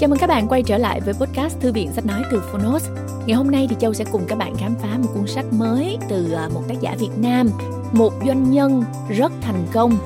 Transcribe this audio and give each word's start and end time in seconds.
Chào 0.00 0.08
mừng 0.08 0.18
các 0.18 0.26
bạn 0.26 0.48
quay 0.48 0.62
trở 0.62 0.78
lại 0.78 1.00
với 1.00 1.14
podcast 1.14 1.60
Thư 1.60 1.72
viện 1.72 1.92
Sách 1.92 2.06
Nói 2.06 2.22
từ 2.30 2.42
Phonos. 2.52 2.88
Ngày 3.26 3.36
hôm 3.36 3.50
nay 3.50 3.66
thì 3.70 3.76
Châu 3.80 3.94
sẽ 3.94 4.04
cùng 4.12 4.24
các 4.28 4.38
bạn 4.38 4.54
khám 4.56 4.74
phá 4.82 4.98
một 4.98 5.08
cuốn 5.14 5.26
sách 5.26 5.44
mới 5.52 5.98
từ 6.08 6.32
à, 6.32 6.48
một 6.54 6.62
tác 6.68 6.74
giả 6.80 6.96
Việt 6.98 7.10
Nam, 7.16 7.50
một 7.92 8.12
doanh 8.26 8.50
nhân 8.50 8.84
rất 9.08 9.32
thành 9.40 9.66
công, 9.72 9.98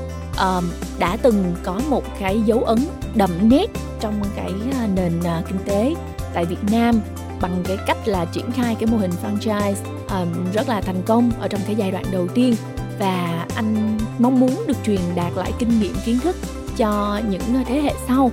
đã 0.99 1.17
từng 1.23 1.55
có 1.63 1.81
một 1.89 2.05
cái 2.21 2.41
dấu 2.41 2.65
ấn 2.65 2.79
đậm 3.15 3.31
nét 3.43 3.67
trong 4.01 4.23
cái 4.37 4.53
à, 4.73 4.89
nền 4.95 5.13
à, 5.25 5.43
kinh 5.49 5.59
tế 5.65 5.95
tại 6.35 6.45
Việt 6.45 6.65
Nam 6.73 7.01
bằng 7.41 7.63
cái 7.65 7.77
cách 7.87 8.09
là 8.09 8.25
triển 8.25 8.51
khai 8.51 8.75
cái 8.75 8.87
mô 8.87 8.97
hình 8.97 9.13
franchise 9.23 9.75
um, 10.11 10.53
rất 10.53 10.69
là 10.69 10.81
thành 10.81 11.03
công 11.07 11.31
ở 11.41 11.49
trong 11.49 11.61
cái 11.67 11.77
giai 11.77 11.91
đoạn 11.91 12.05
đầu 12.13 12.29
tiên. 12.29 12.55
Và 12.99 13.47
anh 13.55 13.99
mong 14.19 14.41
muốn 14.41 14.65
được 14.67 14.77
truyền 14.87 15.01
đạt 15.15 15.33
lại 15.37 15.53
kinh 15.59 15.81
nghiệm 15.81 15.95
kiến 16.05 16.19
thức 16.19 16.37
cho 16.77 17.21
những 17.31 17.65
thế 17.67 17.81
hệ 17.81 17.95
sau. 18.09 18.31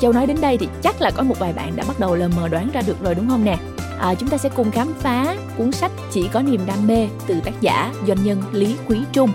Châu 0.00 0.12
nói 0.12 0.26
đến 0.26 0.36
đây 0.40 0.58
thì 0.58 0.68
chắc 0.82 1.02
là 1.02 1.10
có 1.10 1.22
một 1.22 1.38
vài 1.38 1.52
bạn 1.52 1.76
đã 1.76 1.84
bắt 1.88 2.00
đầu 2.00 2.14
lờ 2.14 2.28
mờ 2.36 2.48
đoán 2.48 2.70
ra 2.72 2.82
được 2.86 3.02
rồi 3.02 3.14
đúng 3.14 3.28
không 3.28 3.44
nè 3.44 3.56
à, 3.98 4.14
chúng 4.14 4.28
ta 4.28 4.38
sẽ 4.38 4.48
cùng 4.48 4.70
khám 4.70 4.92
phá 4.98 5.36
cuốn 5.58 5.72
sách 5.72 5.92
chỉ 6.12 6.28
có 6.32 6.42
niềm 6.42 6.60
đam 6.66 6.86
mê 6.86 7.08
từ 7.26 7.40
tác 7.40 7.60
giả 7.60 7.92
doanh 8.06 8.24
nhân 8.24 8.42
Lý 8.52 8.76
Quý 8.88 8.98
Trung 9.12 9.30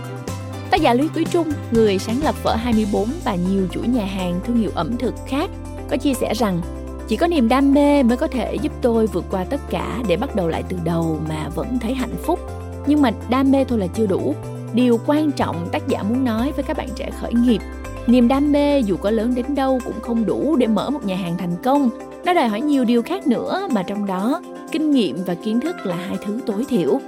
Tác 0.71 0.81
giả 0.81 0.93
Lý 0.93 1.09
Quý 1.15 1.25
Trung, 1.31 1.51
người 1.71 1.99
sáng 1.99 2.23
lập 2.23 2.35
Phở 2.35 2.55
24 2.55 3.09
và 3.23 3.35
nhiều 3.35 3.67
chuỗi 3.71 3.87
nhà 3.87 4.05
hàng 4.05 4.39
thương 4.45 4.57
hiệu 4.57 4.71
ẩm 4.75 4.97
thực 4.97 5.15
khác, 5.27 5.49
có 5.89 5.97
chia 5.97 6.13
sẻ 6.13 6.33
rằng 6.33 6.61
chỉ 7.07 7.15
có 7.15 7.27
niềm 7.27 7.49
đam 7.49 7.73
mê 7.73 8.03
mới 8.03 8.17
có 8.17 8.27
thể 8.27 8.55
giúp 8.55 8.71
tôi 8.81 9.07
vượt 9.07 9.25
qua 9.31 9.43
tất 9.43 9.61
cả 9.69 9.99
để 10.07 10.17
bắt 10.17 10.35
đầu 10.35 10.47
lại 10.47 10.63
từ 10.69 10.77
đầu 10.83 11.19
mà 11.29 11.49
vẫn 11.55 11.79
thấy 11.79 11.93
hạnh 11.93 12.15
phúc. 12.23 12.39
Nhưng 12.87 13.01
mà 13.01 13.11
đam 13.29 13.51
mê 13.51 13.63
thôi 13.63 13.79
là 13.79 13.87
chưa 13.87 14.05
đủ. 14.05 14.35
Điều 14.73 14.99
quan 15.05 15.31
trọng 15.31 15.69
tác 15.71 15.87
giả 15.87 16.03
muốn 16.03 16.25
nói 16.25 16.51
với 16.51 16.63
các 16.63 16.77
bạn 16.77 16.89
trẻ 16.95 17.11
khởi 17.21 17.33
nghiệp 17.33 17.59
niềm 18.07 18.27
đam 18.27 18.51
mê 18.51 18.79
dù 18.79 18.97
có 18.97 19.11
lớn 19.11 19.35
đến 19.35 19.45
đâu 19.55 19.79
cũng 19.85 20.01
không 20.01 20.25
đủ 20.25 20.55
để 20.55 20.67
mở 20.67 20.89
một 20.89 21.05
nhà 21.05 21.15
hàng 21.15 21.37
thành 21.37 21.55
công. 21.63 21.89
Nó 22.25 22.33
đòi 22.33 22.47
hỏi 22.47 22.61
nhiều 22.61 22.85
điều 22.85 23.01
khác 23.03 23.27
nữa 23.27 23.67
mà 23.71 23.83
trong 23.83 24.05
đó 24.05 24.41
kinh 24.71 24.91
nghiệm 24.91 25.23
và 25.25 25.35
kiến 25.35 25.59
thức 25.59 25.75
là 25.85 25.95
hai 25.95 26.17
thứ 26.25 26.39
tối 26.45 26.65
thiểu. 26.69 26.99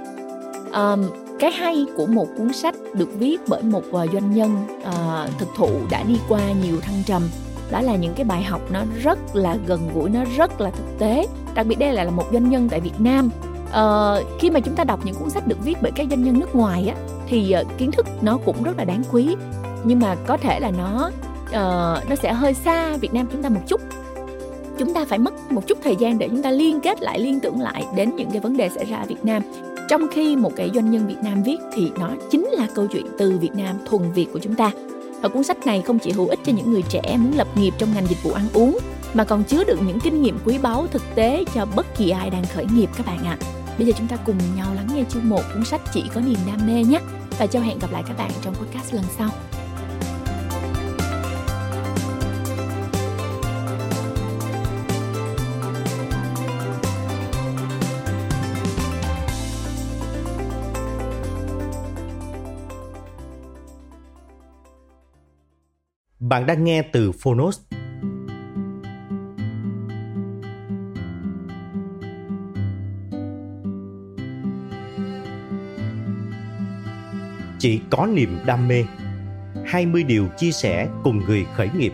Um, 0.72 1.04
cái 1.38 1.50
hay 1.52 1.86
của 1.96 2.06
một 2.06 2.28
cuốn 2.38 2.52
sách 2.52 2.74
được 2.94 3.08
viết 3.18 3.40
bởi 3.48 3.62
một 3.62 3.82
doanh 3.92 4.34
nhân 4.34 4.56
uh, 4.78 5.38
thực 5.38 5.48
thụ 5.56 5.70
đã 5.90 6.02
đi 6.02 6.18
qua 6.28 6.40
nhiều 6.64 6.80
thăng 6.80 7.02
trầm. 7.06 7.22
Đó 7.70 7.80
là 7.80 7.96
những 7.96 8.14
cái 8.14 8.24
bài 8.24 8.42
học 8.42 8.60
nó 8.70 8.84
rất 9.02 9.18
là 9.36 9.56
gần 9.66 9.80
gũi 9.94 10.10
nó 10.10 10.20
rất 10.36 10.60
là 10.60 10.70
thực 10.70 10.98
tế. 10.98 11.26
Đặc 11.54 11.66
biệt 11.66 11.78
đây 11.78 11.92
là 11.92 12.10
một 12.10 12.24
doanh 12.32 12.50
nhân 12.50 12.68
tại 12.68 12.80
Việt 12.80 13.00
Nam. 13.00 13.30
Uh, 13.68 14.40
khi 14.40 14.50
mà 14.50 14.60
chúng 14.60 14.74
ta 14.74 14.84
đọc 14.84 15.00
những 15.04 15.14
cuốn 15.14 15.30
sách 15.30 15.46
được 15.46 15.64
viết 15.64 15.78
bởi 15.82 15.92
các 15.92 16.06
doanh 16.10 16.22
nhân 16.22 16.38
nước 16.38 16.54
ngoài 16.54 16.88
á 16.88 16.96
thì 17.26 17.54
uh, 17.60 17.78
kiến 17.78 17.90
thức 17.92 18.06
nó 18.22 18.38
cũng 18.44 18.62
rất 18.62 18.78
là 18.78 18.84
đáng 18.84 19.02
quý 19.12 19.36
nhưng 19.84 20.00
mà 20.00 20.16
có 20.26 20.36
thể 20.36 20.60
là 20.60 20.70
nó 20.70 21.10
uh, 21.46 22.08
nó 22.08 22.16
sẽ 22.22 22.32
hơi 22.32 22.54
xa 22.54 22.96
Việt 22.96 23.14
Nam 23.14 23.26
chúng 23.32 23.42
ta 23.42 23.48
một 23.48 23.60
chút 23.66 23.80
chúng 24.78 24.94
ta 24.94 25.04
phải 25.04 25.18
mất 25.18 25.52
một 25.52 25.66
chút 25.66 25.78
thời 25.84 25.96
gian 25.96 26.18
để 26.18 26.28
chúng 26.28 26.42
ta 26.42 26.50
liên 26.50 26.80
kết 26.80 27.02
lại 27.02 27.20
liên 27.20 27.40
tưởng 27.40 27.60
lại 27.60 27.84
đến 27.96 28.16
những 28.16 28.30
cái 28.30 28.40
vấn 28.40 28.56
đề 28.56 28.68
xảy 28.68 28.84
ra 28.84 28.96
ở 28.96 29.06
Việt 29.06 29.24
Nam 29.24 29.42
trong 29.88 30.02
khi 30.12 30.36
một 30.36 30.52
cái 30.56 30.70
doanh 30.74 30.90
nhân 30.90 31.06
Việt 31.06 31.18
Nam 31.22 31.42
viết 31.42 31.56
thì 31.74 31.92
nó 31.98 32.10
chính 32.30 32.44
là 32.44 32.66
câu 32.74 32.86
chuyện 32.86 33.06
từ 33.18 33.38
Việt 33.38 33.54
Nam 33.54 33.76
thuần 33.86 34.12
Việt 34.12 34.26
của 34.32 34.38
chúng 34.38 34.54
ta 34.54 34.70
và 35.22 35.28
cuốn 35.28 35.42
sách 35.42 35.66
này 35.66 35.82
không 35.86 35.98
chỉ 35.98 36.12
hữu 36.12 36.28
ích 36.28 36.38
cho 36.44 36.52
những 36.52 36.72
người 36.72 36.82
trẻ 36.88 37.16
muốn 37.18 37.32
lập 37.36 37.48
nghiệp 37.56 37.74
trong 37.78 37.88
ngành 37.94 38.06
dịch 38.06 38.22
vụ 38.22 38.32
ăn 38.32 38.44
uống 38.52 38.78
mà 39.14 39.24
còn 39.24 39.44
chứa 39.44 39.64
đựng 39.64 39.86
những 39.86 40.00
kinh 40.00 40.22
nghiệm 40.22 40.38
quý 40.44 40.58
báu 40.58 40.86
thực 40.86 41.02
tế 41.14 41.44
cho 41.54 41.66
bất 41.76 41.86
kỳ 41.96 42.10
ai 42.10 42.30
đang 42.30 42.44
khởi 42.54 42.66
nghiệp 42.74 42.90
các 42.96 43.06
bạn 43.06 43.24
ạ. 43.24 43.36
À. 43.40 43.44
Bây 43.78 43.86
giờ 43.86 43.92
chúng 43.98 44.06
ta 44.06 44.16
cùng 44.16 44.36
nhau 44.56 44.74
lắng 44.74 44.88
nghe 44.94 45.04
chương 45.08 45.28
một 45.28 45.42
cuốn 45.54 45.64
sách 45.64 45.80
chỉ 45.92 46.04
có 46.14 46.20
niềm 46.20 46.38
đam 46.46 46.66
mê 46.66 46.84
nhé. 46.84 47.00
Và 47.38 47.46
cho 47.46 47.60
hẹn 47.60 47.78
gặp 47.78 47.92
lại 47.92 48.02
các 48.08 48.18
bạn 48.18 48.30
trong 48.42 48.54
podcast 48.54 48.94
lần 48.94 49.04
sau. 49.18 49.30
Bạn 66.34 66.46
đang 66.46 66.64
nghe 66.64 66.82
từ 66.82 67.12
Phonos. 67.12 67.60
Chỉ 77.58 77.80
có 77.90 78.06
niềm 78.06 78.38
đam 78.46 78.68
mê 78.68 78.84
20 79.66 80.02
điều 80.02 80.28
chia 80.36 80.50
sẻ 80.52 80.88
cùng 81.04 81.18
người 81.18 81.46
khởi 81.56 81.70
nghiệp. 81.78 81.92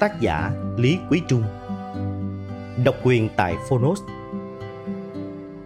Tác 0.00 0.20
giả 0.20 0.50
Lý 0.76 0.98
Quý 1.10 1.22
Trung. 1.28 1.42
Độc 2.84 2.94
quyền 3.02 3.28
tại 3.36 3.54
Phonos. 3.68 4.00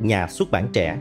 Nhà 0.00 0.26
xuất 0.26 0.50
bản 0.50 0.68
trẻ. 0.72 0.98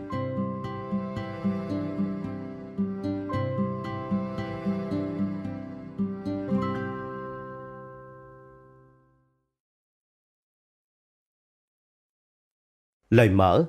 Lời 13.11 13.29
mở 13.29 13.65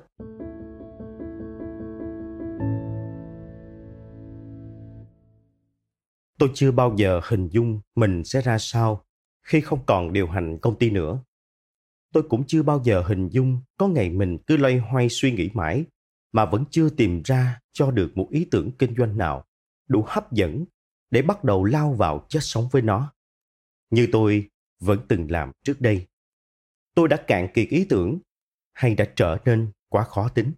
Tôi 6.39 6.51
chưa 6.53 6.71
bao 6.71 6.93
giờ 6.97 7.21
hình 7.23 7.47
dung 7.47 7.81
mình 7.95 8.23
sẽ 8.23 8.41
ra 8.41 8.57
sao 8.57 9.05
khi 9.41 9.61
không 9.61 9.79
còn 9.85 10.13
điều 10.13 10.27
hành 10.27 10.57
công 10.61 10.79
ty 10.79 10.91
nữa. 10.91 11.23
Tôi 12.13 12.23
cũng 12.29 12.43
chưa 12.47 12.63
bao 12.63 12.81
giờ 12.83 13.03
hình 13.07 13.29
dung 13.29 13.61
có 13.77 13.87
ngày 13.87 14.09
mình 14.09 14.37
cứ 14.47 14.57
loay 14.57 14.77
hoay 14.77 15.09
suy 15.09 15.31
nghĩ 15.31 15.49
mãi 15.53 15.85
mà 16.31 16.45
vẫn 16.45 16.63
chưa 16.71 16.89
tìm 16.89 17.21
ra 17.25 17.59
cho 17.71 17.91
được 17.91 18.11
một 18.15 18.27
ý 18.31 18.47
tưởng 18.51 18.71
kinh 18.71 18.95
doanh 18.97 19.17
nào 19.17 19.45
đủ 19.87 20.03
hấp 20.07 20.31
dẫn 20.31 20.65
để 21.11 21.21
bắt 21.21 21.43
đầu 21.43 21.63
lao 21.63 21.93
vào 21.93 22.25
chết 22.29 22.39
sống 22.41 22.67
với 22.71 22.81
nó. 22.81 23.13
Như 23.89 24.07
tôi 24.11 24.49
vẫn 24.79 24.99
từng 25.07 25.31
làm 25.31 25.51
trước 25.63 25.81
đây. 25.81 26.07
Tôi 26.95 27.07
đã 27.07 27.17
cạn 27.27 27.47
kiệt 27.53 27.69
ý 27.69 27.85
tưởng 27.89 28.19
hay 28.73 28.95
đã 28.95 29.05
trở 29.15 29.37
nên 29.45 29.71
quá 29.89 30.03
khó 30.03 30.29
tính 30.29 30.51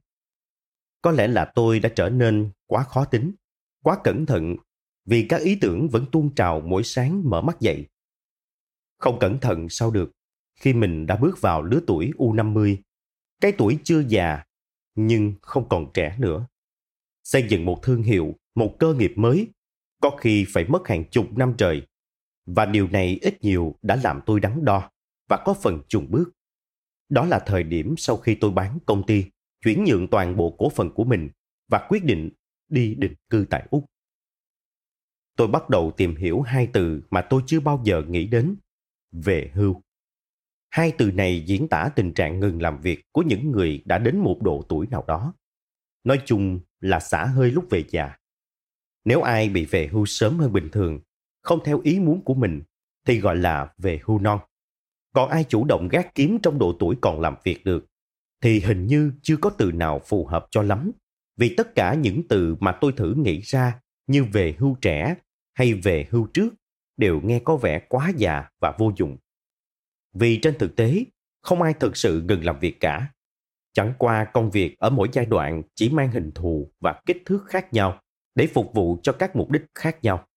có 1.02 1.12
lẽ 1.12 1.28
là 1.28 1.52
tôi 1.56 1.80
đã 1.80 1.90
trở 1.96 2.09
nên 2.09 2.52
quá 2.68 2.84
khó 2.84 3.06
tính 3.06 3.31
quá 3.84 3.98
cẩn 4.03 4.26
thận 4.26 4.56
vì 5.06 5.26
các 5.30 5.42
ý 5.42 5.58
tưởng 5.62 5.90
vẫn 5.90 6.06
tuôn 6.12 6.36
trào 6.36 6.62
mỗi 6.62 6.84
sáng 6.84 7.30
mở 7.30 7.42
mắt 7.42 7.59
dậy 7.59 7.88
không 8.98 9.20
cẩn 9.20 9.40
thận 9.40 9.70
sao 9.70 9.92
được 9.92 10.12
khi 10.56 10.74
mình 10.74 11.08
đã 11.08 11.16
bước 11.16 11.42
vào 11.42 11.64
lứa 11.64 11.80
tuổi 11.88 12.12
U50, 12.18 12.78
cái 13.42 13.52
tuổi 13.52 13.80
chưa 13.84 14.03
già 14.08 14.44
nhưng 14.96 15.34
không 15.42 15.70
còn 15.70 15.92
trẻ 15.94 16.16
nữa. 16.20 16.47
Xây 17.24 17.46
dựng 17.50 17.66
một 17.66 17.80
thương 17.84 18.03
hiệu, 18.03 18.36
một 18.56 18.76
cơ 18.80 18.94
nghiệp 18.94 19.14
mới, 19.16 19.47
có 20.02 20.09
khi 20.09 20.46
phải 20.50 20.66
mất 20.66 20.88
hàng 20.88 21.09
chục 21.09 21.38
năm 21.38 21.53
trời. 21.58 21.88
Và 22.46 22.66
điều 22.66 22.88
này 22.88 23.20
ít 23.22 23.44
nhiều 23.44 23.76
đã 23.82 23.96
làm 24.03 24.22
tôi 24.26 24.40
đắn 24.40 24.66
đo 24.66 24.92
và 25.30 25.44
có 25.46 25.53
phần 25.53 25.82
chùn 25.88 26.12
bước. 26.12 26.32
Đó 27.10 27.26
là 27.26 27.40
thời 27.46 27.64
điểm 27.64 27.96
sau 27.98 28.18
khi 28.18 28.36
tôi 28.36 28.52
bán 28.52 28.80
công 28.86 29.06
ty, 29.06 29.26
chuyển 29.62 29.84
nhượng 29.84 30.08
toàn 30.08 30.38
bộ 30.38 30.56
cổ 30.58 30.70
phần 30.70 30.94
của 30.94 31.04
mình 31.04 31.30
và 31.68 31.88
quyết 31.90 32.04
định 32.04 32.30
đi 32.70 32.96
định 32.96 33.14
cư 33.30 33.46
tại 33.50 33.68
Úc. 33.70 33.86
Tôi 35.38 35.48
bắt 35.48 35.70
đầu 35.70 35.92
tìm 35.98 36.16
hiểu 36.16 36.42
hai 36.42 36.68
từ 36.74 37.02
mà 37.10 37.22
tôi 37.22 37.42
chưa 37.48 37.60
bao 37.60 37.82
giờ 37.84 38.04
nghĩ 38.08 38.28
đến, 38.28 38.56
về 39.12 39.52
hưu. 39.54 39.82
Hai 40.70 40.92
từ 40.98 41.12
này 41.12 41.44
diễn 41.48 41.68
tả 41.68 41.90
tình 41.96 42.14
trạng 42.14 42.40
ngừng 42.40 42.62
làm 42.62 42.82
việc 42.82 43.02
của 43.12 43.22
những 43.22 43.52
người 43.52 43.82
đã 43.86 43.98
đến 43.98 44.20
một 44.20 44.40
độ 44.42 44.66
tuổi 44.70 44.88
nào 44.88 45.04
đó. 45.08 45.34
Nói 46.04 46.22
chung 46.26 46.60
là 46.80 47.00
xả 47.00 47.26
hơi 47.26 47.52
lúc 47.52 47.66
về 47.70 47.84
già. 47.90 48.18
Nếu 49.06 49.22
ai 49.22 49.50
bị 49.50 49.66
về 49.66 49.88
hưu 49.88 50.06
sớm 50.06 50.38
hơn 50.38 50.53
bình 50.53 50.70
thường, 50.72 51.00
không 51.41 51.59
theo 51.66 51.82
ý 51.84 52.00
muốn 52.00 52.22
của 52.24 52.34
mình, 52.34 52.62
thì 53.06 53.20
gọi 53.20 53.35
là 53.35 53.74
về 53.78 54.00
hưu 54.03 54.20
non 54.20 54.40
còn 55.16 55.29
ai 55.29 55.44
chủ 55.44 55.66
động 55.66 55.88
gác 55.88 56.16
kiếm 56.16 56.40
trong 56.44 56.59
độ 56.59 56.76
tuổi 56.79 56.96
còn 57.02 57.22
làm 57.22 57.35
việc 57.44 57.66
được, 57.66 57.85
thì 58.41 58.59
hình 58.59 58.88
như 58.88 59.12
chưa 59.22 59.38
có 59.38 59.50
từ 59.50 59.72
nào 59.72 60.00
phù 60.06 60.26
hợp 60.26 60.47
cho 60.52 60.62
lắm. 60.62 60.91
Vì 61.38 61.53
tất 61.58 61.76
cả 61.76 61.94
những 61.94 62.28
từ 62.29 62.56
mà 62.59 62.78
tôi 62.82 62.91
thử 62.97 63.14
nghĩ 63.17 63.41
ra 63.41 63.79
như 64.08 64.23
về 64.23 64.56
hưu 64.58 64.76
trẻ 64.82 65.16
hay 65.53 65.73
về 65.73 66.08
hưu 66.12 66.28
trước 66.34 66.53
đều 66.97 67.22
nghe 67.22 67.40
có 67.40 67.58
vẻ 67.58 67.79
quá 67.90 68.12
già 68.17 68.50
và 68.62 68.76
vô 68.78 68.91
dụng. 68.96 69.17
Vì 70.14 70.40
trên 70.41 70.58
thực 70.58 70.76
tế, 70.76 71.06
không 71.41 71.62
ai 71.62 71.73
thực 71.73 71.97
sự 71.97 72.22
ngừng 72.22 72.46
làm 72.46 72.59
việc 72.59 72.79
cả. 72.79 73.12
Chẳng 73.73 73.94
qua 73.97 74.26
công 74.34 74.52
việc 74.52 74.76
ở 74.79 74.90
mỗi 74.90 75.09
giai 75.12 75.26
đoạn 75.26 75.62
chỉ 75.76 75.90
mang 75.90 76.12
hình 76.12 76.32
thù 76.35 76.72
và 76.79 77.02
kích 77.06 77.22
thước 77.26 77.46
khác 77.47 77.73
nhau 77.73 78.02
để 78.35 78.47
phục 78.47 78.73
vụ 78.73 79.00
cho 79.03 79.14
các 79.14 79.35
mục 79.35 79.52
đích 79.52 79.64
khác 79.76 79.97
nhau. 80.02 80.28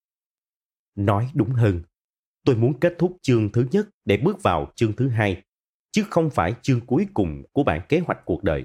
Nói 0.94 1.30
đúng 1.34 1.50
hơn 1.50 1.82
tôi 2.48 2.56
muốn 2.56 2.80
kết 2.80 2.94
thúc 2.98 3.16
chương 3.22 3.52
thứ 3.52 3.66
nhất 3.70 3.88
để 4.04 4.16
bước 4.16 4.42
vào 4.42 4.72
chương 4.76 4.96
thứ 4.96 5.08
hai, 5.08 5.42
chứ 5.92 6.04
không 6.10 6.30
phải 6.30 6.54
chương 6.62 6.86
cuối 6.86 7.06
cùng 7.14 7.42
của 7.52 7.62
bản 7.62 7.80
kế 7.88 7.98
hoạch 7.98 8.18
cuộc 8.24 8.44
đời. 8.44 8.64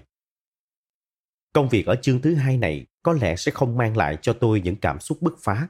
Công 1.53 1.69
việc 1.69 1.85
ở 1.85 1.95
chương 1.95 2.21
thứ 2.21 2.35
hai 2.35 2.57
này 2.57 2.85
có 3.01 3.13
lẽ 3.13 3.35
sẽ 3.35 3.51
không 3.51 3.77
mang 3.77 3.97
lại 3.97 4.17
cho 4.21 4.33
tôi 4.33 4.61
những 4.61 4.75
cảm 4.75 4.99
xúc 4.99 5.17
bứt 5.21 5.33
phá, 5.39 5.67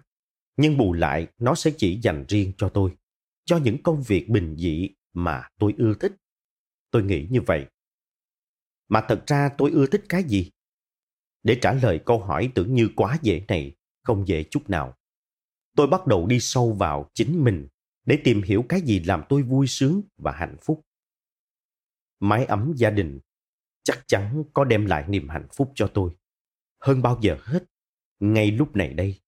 nhưng 0.58 0.78
bù 0.78 0.94
lại 0.94 1.28
nó 1.38 1.56
sẽ 1.56 1.72
chỉ 1.78 2.00
dành 2.02 2.26
riêng 2.28 2.52
cho 2.58 2.70
tôi. 2.70 2.92
cho 3.46 3.58
những 3.58 3.84
công 3.84 4.04
việc 4.04 4.30
bình 4.30 4.56
dị 4.58 4.90
mà 5.14 5.50
tôi 5.60 5.74
ưa 5.78 5.94
thích. 6.00 6.16
Tôi 6.92 7.04
nghĩ 7.04 7.28
như 7.30 7.42
vậy. 7.42 7.66
Mà 8.90 9.06
thật 9.08 9.24
ra 9.28 9.50
tôi 9.58 9.72
ưa 9.72 9.86
thích 9.86 10.04
cái 10.10 10.24
gì? 10.24 10.52
Để 11.44 11.58
trả 11.62 11.74
lời 11.74 12.00
câu 12.06 12.20
hỏi 12.20 12.52
tưởng 12.56 12.76
như 12.76 12.90
quá 12.96 13.18
dễ 13.22 13.46
này, 13.48 13.76
không 14.04 14.28
dễ 14.28 14.44
chút 14.44 14.70
nào. 14.70 14.98
Tôi 15.76 15.88
bắt 15.88 16.08
đầu 16.08 16.28
đi 16.28 16.40
sâu 16.40 16.74
vào 16.74 17.10
chính 17.14 17.44
mình 17.44 17.68
để 18.06 18.22
tìm 18.24 18.42
hiểu 18.42 18.66
cái 18.70 18.82
gì 18.82 19.00
làm 19.00 19.24
tôi 19.30 19.44
vui 19.44 19.68
sướng 19.68 20.02
và 20.18 20.32
hạnh 20.32 20.58
phúc. 20.62 20.86
Mái 22.20 22.46
ấm 22.46 22.74
gia 22.76 22.90
đình 22.90 23.20
chắc 23.84 24.04
chắn 24.08 24.44
có 24.54 24.64
đem 24.64 24.86
lại 24.86 25.06
niềm 25.08 25.30
hạnh 25.30 25.48
phúc 25.54 25.72
cho 25.76 25.92
tôi. 25.94 26.12
Hơn 26.80 27.02
bao 27.02 27.20
giờ 27.22 27.38
hết, 27.42 27.64
ngay 28.20 28.52
lúc 28.52 28.76
này 28.76 28.94
đây, 28.94 29.22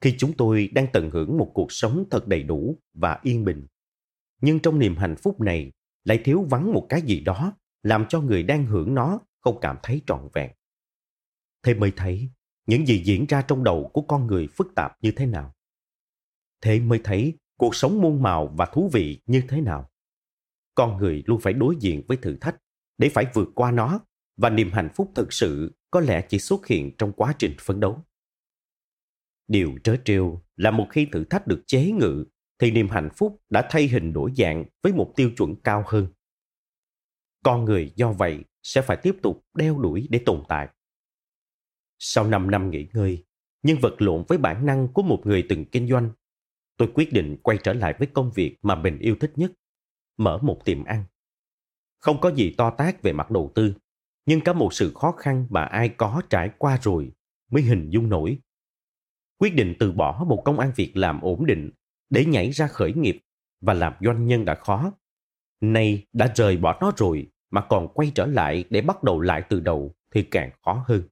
khi 0.00 0.14
chúng 0.18 0.32
tôi 0.36 0.68
đang 0.72 0.86
tận 0.92 1.10
hưởng 1.10 1.38
một 1.38 1.50
cuộc 1.54 1.72
sống 1.72 2.04
thật 2.10 2.26
đầy 2.28 2.42
đủ 2.42 2.80
và 2.94 3.20
yên 3.22 3.44
bình. 3.44 3.66
Nhưng 4.40 4.60
trong 4.60 4.78
niềm 4.78 4.96
hạnh 4.96 5.16
phúc 5.16 5.40
này 5.40 5.72
lại 6.04 6.20
thiếu 6.24 6.46
vắng 6.50 6.72
một 6.72 6.86
cái 6.88 7.02
gì 7.02 7.20
đó 7.20 7.52
làm 7.82 8.04
cho 8.08 8.20
người 8.20 8.42
đang 8.42 8.66
hưởng 8.66 8.94
nó 8.94 9.20
không 9.40 9.58
cảm 9.60 9.76
thấy 9.82 10.02
trọn 10.06 10.28
vẹn. 10.32 10.50
Thế 11.62 11.74
mới 11.74 11.92
thấy 11.96 12.30
những 12.66 12.86
gì 12.86 13.02
diễn 13.04 13.26
ra 13.26 13.42
trong 13.42 13.64
đầu 13.64 13.90
của 13.94 14.02
con 14.02 14.26
người 14.26 14.48
phức 14.56 14.66
tạp 14.76 14.92
như 15.02 15.12
thế 15.16 15.26
nào. 15.26 15.54
Thế 16.60 16.80
mới 16.80 17.00
thấy 17.04 17.38
cuộc 17.60 17.74
sống 17.74 18.00
muôn 18.00 18.22
màu 18.22 18.46
và 18.46 18.66
thú 18.66 18.90
vị 18.92 19.20
như 19.26 19.42
thế 19.48 19.60
nào. 19.60 19.90
Con 20.74 20.96
người 20.96 21.22
luôn 21.26 21.40
phải 21.40 21.52
đối 21.52 21.76
diện 21.80 22.02
với 22.08 22.16
thử 22.16 22.36
thách 22.36 22.56
để 22.98 23.08
phải 23.08 23.26
vượt 23.34 23.48
qua 23.54 23.70
nó 23.70 24.00
và 24.36 24.50
niềm 24.50 24.70
hạnh 24.72 24.88
phúc 24.94 25.12
thực 25.14 25.32
sự 25.32 25.78
có 25.90 26.00
lẽ 26.00 26.26
chỉ 26.28 26.38
xuất 26.38 26.66
hiện 26.66 26.96
trong 26.98 27.12
quá 27.12 27.34
trình 27.38 27.54
phấn 27.60 27.80
đấu. 27.80 28.04
Điều 29.48 29.78
trớ 29.84 29.96
trêu 30.04 30.42
là 30.56 30.70
một 30.70 30.86
khi 30.90 31.06
thử 31.12 31.24
thách 31.24 31.46
được 31.46 31.62
chế 31.66 31.90
ngự 31.90 32.24
thì 32.58 32.70
niềm 32.70 32.88
hạnh 32.88 33.08
phúc 33.16 33.42
đã 33.50 33.66
thay 33.70 33.88
hình 33.88 34.12
đổi 34.12 34.32
dạng 34.36 34.64
với 34.82 34.92
một 34.92 35.12
tiêu 35.16 35.30
chuẩn 35.36 35.56
cao 35.64 35.84
hơn. 35.86 36.06
Con 37.44 37.64
người 37.64 37.92
do 37.96 38.12
vậy 38.12 38.44
sẽ 38.62 38.82
phải 38.82 38.96
tiếp 38.96 39.16
tục 39.22 39.44
đeo 39.54 39.78
đuổi 39.78 40.06
để 40.10 40.20
tồn 40.26 40.42
tại. 40.48 40.68
Sau 41.98 42.26
5 42.26 42.50
năm 42.50 42.70
nghỉ 42.70 42.86
ngơi, 42.92 43.24
nhân 43.62 43.78
vật 43.82 44.02
lộn 44.02 44.24
với 44.28 44.38
bản 44.38 44.66
năng 44.66 44.88
của 44.88 45.02
một 45.02 45.22
người 45.24 45.46
từng 45.48 45.64
kinh 45.64 45.88
doanh, 45.88 46.10
tôi 46.80 46.90
quyết 46.94 47.12
định 47.12 47.36
quay 47.42 47.58
trở 47.62 47.72
lại 47.72 47.94
với 47.98 48.08
công 48.14 48.30
việc 48.34 48.56
mà 48.62 48.74
mình 48.74 48.98
yêu 48.98 49.16
thích 49.20 49.32
nhất, 49.36 49.52
mở 50.16 50.38
một 50.42 50.60
tiệm 50.64 50.84
ăn. 50.84 51.04
Không 51.98 52.20
có 52.20 52.32
gì 52.32 52.54
to 52.58 52.70
tác 52.70 53.02
về 53.02 53.12
mặt 53.12 53.30
đầu 53.30 53.52
tư, 53.54 53.74
nhưng 54.26 54.40
có 54.40 54.52
một 54.52 54.74
sự 54.74 54.92
khó 54.94 55.12
khăn 55.12 55.46
mà 55.50 55.64
ai 55.64 55.88
có 55.88 56.22
trải 56.30 56.50
qua 56.58 56.78
rồi 56.82 57.12
mới 57.50 57.62
hình 57.62 57.90
dung 57.90 58.08
nổi. 58.08 58.38
Quyết 59.38 59.54
định 59.54 59.74
từ 59.78 59.92
bỏ 59.92 60.24
một 60.28 60.42
công 60.44 60.58
ăn 60.58 60.72
việc 60.76 60.92
làm 60.96 61.20
ổn 61.20 61.46
định 61.46 61.70
để 62.10 62.24
nhảy 62.24 62.50
ra 62.50 62.66
khởi 62.66 62.92
nghiệp 62.92 63.18
và 63.60 63.74
làm 63.74 63.92
doanh 64.00 64.26
nhân 64.26 64.44
đã 64.44 64.54
khó. 64.54 64.92
Nay 65.60 66.06
đã 66.12 66.32
rời 66.36 66.56
bỏ 66.56 66.78
nó 66.80 66.92
rồi 66.96 67.30
mà 67.50 67.66
còn 67.68 67.88
quay 67.94 68.12
trở 68.14 68.26
lại 68.26 68.64
để 68.70 68.80
bắt 68.80 69.02
đầu 69.02 69.20
lại 69.20 69.42
từ 69.48 69.60
đầu 69.60 69.94
thì 70.10 70.22
càng 70.22 70.50
khó 70.64 70.84
hơn. 70.86 71.02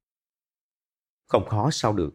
Không 1.26 1.46
khó 1.46 1.70
sao 1.70 1.92
được. 1.92 2.14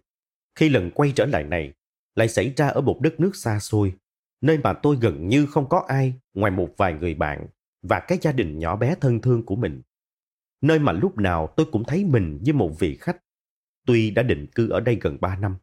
Khi 0.56 0.70
lần 0.70 0.92
quay 0.92 1.14
trở 1.16 1.26
lại 1.26 1.44
này 1.44 1.74
lại 2.16 2.28
xảy 2.28 2.54
ra 2.58 2.68
ở 2.68 2.82
một 2.82 3.00
đất 3.02 3.20
nước 3.20 3.36
xa 3.36 3.60
xôi, 3.60 3.94
nơi 4.42 4.58
mà 4.58 4.74
tôi 4.74 4.98
gần 5.02 5.28
như 5.28 5.46
không 5.46 5.70
có 5.70 5.86
ai 5.88 6.14
ngoài 6.34 6.52
một 6.52 6.70
vài 6.78 6.94
người 6.94 7.14
bạn 7.14 7.48
và 7.82 8.00
cái 8.00 8.18
gia 8.22 8.32
đình 8.32 8.60
nhỏ 8.60 8.76
bé 8.76 8.96
thân 9.02 9.22
thương 9.22 9.46
của 9.46 9.56
mình. 9.56 9.82
Nơi 10.62 10.80
mà 10.80 10.92
lúc 10.92 11.18
nào 11.18 11.54
tôi 11.58 11.66
cũng 11.72 11.84
thấy 11.84 12.06
mình 12.06 12.40
như 12.42 12.54
một 12.54 12.72
vị 12.80 12.98
khách, 13.02 13.18
tuy 13.86 14.12
đã 14.12 14.24
định 14.24 14.48
cư 14.56 14.70
ở 14.70 14.80
đây 14.80 14.98
gần 15.02 15.18
3 15.22 15.36
năm. 15.36 15.56